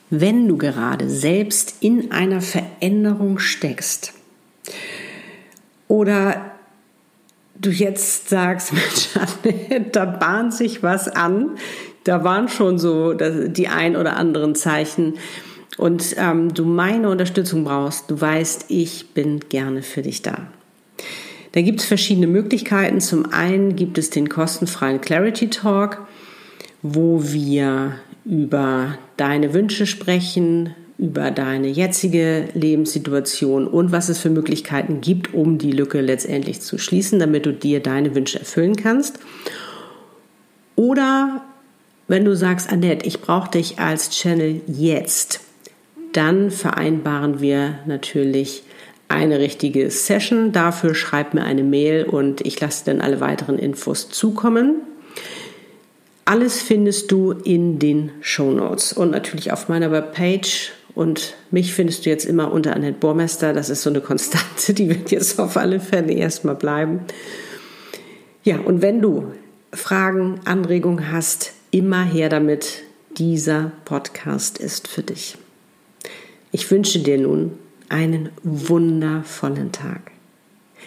Wenn 0.10 0.48
du 0.48 0.58
gerade 0.58 1.12
selbst 1.12 1.76
in 1.82 2.12
einer 2.12 2.42
Veränderung 2.42 3.38
steckst 3.38 4.14
oder 5.88 6.57
du 7.60 7.70
jetzt 7.70 8.30
sagst, 8.30 8.74
Mensch, 9.44 9.90
da 9.92 10.06
bahnt 10.06 10.54
sich 10.54 10.84
was 10.84 11.08
an, 11.08 11.52
da 12.04 12.24
waren 12.24 12.48
schon 12.48 12.78
so 12.80 13.14
die 13.14 13.68
ein 13.68 13.96
oder 13.96 14.16
anderen 14.16 14.56
Zeichen 14.56 15.16
und 15.78 16.16
ähm, 16.18 16.54
du 16.54 16.66
meine 16.66 17.10
Unterstützung 17.10 17.64
brauchst, 17.64 18.10
du 18.10 18.20
weißt, 18.20 18.66
ich 18.70 19.14
bin 19.14 19.42
gerne 19.50 19.84
für 19.84 20.02
dich 20.02 20.22
da. 20.22 20.48
Da 21.52 21.62
gibt 21.62 21.80
es 21.80 21.86
verschiedene 21.86 22.28
Möglichkeiten. 22.28 23.00
Zum 23.00 23.32
einen 23.32 23.76
gibt 23.76 23.98
es 23.98 24.10
den 24.10 24.30
kostenfreien 24.30 25.02
Clarity 25.02 25.50
Talk, 25.50 26.06
wo 26.82 27.24
wir 27.24 27.96
über 28.26 28.98
deine 29.18 29.54
Wünsche 29.54 29.86
sprechen, 29.86 30.76
über 30.98 31.30
deine 31.30 31.68
jetzige 31.68 32.50
Lebenssituation 32.54 33.68
und 33.68 33.92
was 33.92 34.10
es 34.10 34.18
für 34.20 34.30
Möglichkeiten 34.32 35.00
gibt, 35.02 35.34
um 35.34 35.58
die 35.58 35.72
Lücke 35.72 36.02
letztendlich 36.02 36.62
zu 36.62 36.78
schließen, 36.78 37.20
damit 37.20 37.46
du 37.46 37.54
dir 37.54 37.82
deine 37.82 38.16
Wünsche 38.16 38.40
erfüllen 38.40 38.76
kannst. 38.76 39.20
Oder 40.76 41.44
wenn 42.08 42.26
du 42.26 42.36
sagst, 42.36 42.72
Annette, 42.72 43.06
ich 43.06 43.22
brauche 43.22 43.52
dich 43.52 43.80
als 43.80 44.10
Channel 44.10 44.62
jetzt, 44.68 45.42
dann 46.14 46.50
vereinbaren 46.50 47.42
wir 47.42 47.80
natürlich 47.86 48.64
eine 49.08 49.40
richtige 49.40 49.92
Session. 49.92 50.52
Dafür 50.52 50.96
schreib 50.96 51.34
mir 51.34 51.44
eine 51.44 51.64
Mail 51.64 52.06
und 52.06 52.42
ich 52.42 52.60
lasse 52.60 52.86
dann 52.86 53.02
alle 53.02 53.20
weiteren 53.20 53.60
Infos 53.60 54.10
zukommen. 54.10 54.76
Alles 56.26 56.62
findest 56.62 57.12
du 57.12 57.32
in 57.32 57.80
den 57.80 58.12
Show 58.22 58.52
Notes 58.52 58.94
und 58.94 59.12
natürlich 59.12 59.52
auf 59.52 59.70
meiner 59.70 59.92
Webpage 59.92 60.74
und 60.98 61.36
mich 61.52 61.74
findest 61.74 62.06
du 62.06 62.10
jetzt 62.10 62.26
immer 62.26 62.52
unter 62.52 62.76
Annette 62.76 63.00
Bormester. 63.00 63.54
Das 63.54 63.70
ist 63.70 63.84
so 63.84 63.90
eine 63.90 64.02
Konstante, 64.02 64.74
die 64.74 64.90
wird 64.90 65.12
jetzt 65.12 65.40
auf 65.40 65.56
alle 65.56 65.80
Fälle 65.80 66.14
erstmal 66.14 66.56
bleiben. 66.56 67.02
Ja, 68.44 68.60
und 68.60 68.82
wenn 68.82 69.02
du 69.02 69.32
Fragen, 69.74 70.40
Anregungen 70.46 71.12
hast, 71.12 71.54
immer 71.72 72.04
her 72.04 72.30
damit. 72.30 72.84
Dieser 73.18 73.72
Podcast 73.86 74.60
ist 74.60 74.88
für 74.88 75.02
dich. 75.02 75.38
Ich 76.52 76.70
wünsche 76.70 77.00
dir 77.00 77.18
nun 77.18 77.58
einen 77.90 78.30
wundervollen 78.44 79.72
Tag. 79.72 80.12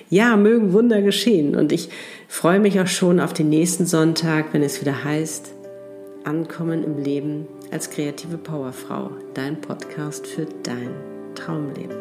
Ja, 0.08 0.36
mögen 0.36 0.72
Wunder 0.72 1.02
geschehen 1.02 1.54
und 1.54 1.72
ich 1.72 1.88
freue 2.28 2.60
mich 2.60 2.80
auch 2.80 2.86
schon 2.86 3.20
auf 3.20 3.32
den 3.32 3.48
nächsten 3.48 3.86
Sonntag, 3.86 4.46
wenn 4.52 4.62
es 4.62 4.80
wieder 4.80 5.04
heißt, 5.04 5.52
Ankommen 6.24 6.84
im 6.84 7.02
Leben 7.02 7.46
als 7.70 7.90
kreative 7.90 8.38
Powerfrau, 8.38 9.10
dein 9.34 9.60
Podcast 9.60 10.26
für 10.26 10.46
dein 10.62 10.90
Traumleben. 11.34 11.96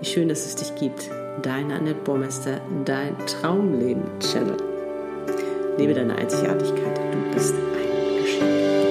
Wie 0.00 0.06
schön, 0.06 0.28
dass 0.28 0.46
es 0.46 0.56
dich 0.56 0.74
gibt. 0.74 1.08
Deine 1.42 1.76
Annette 1.76 2.00
Burmester, 2.04 2.60
dein 2.84 3.16
Traumleben-Channel. 3.26 4.56
Lebe 5.78 5.94
deine 5.94 6.16
Einzigartigkeit, 6.16 6.98
du 6.98 7.34
bist 7.34 7.54
ein 7.54 8.22
Geschenk. 8.22 8.81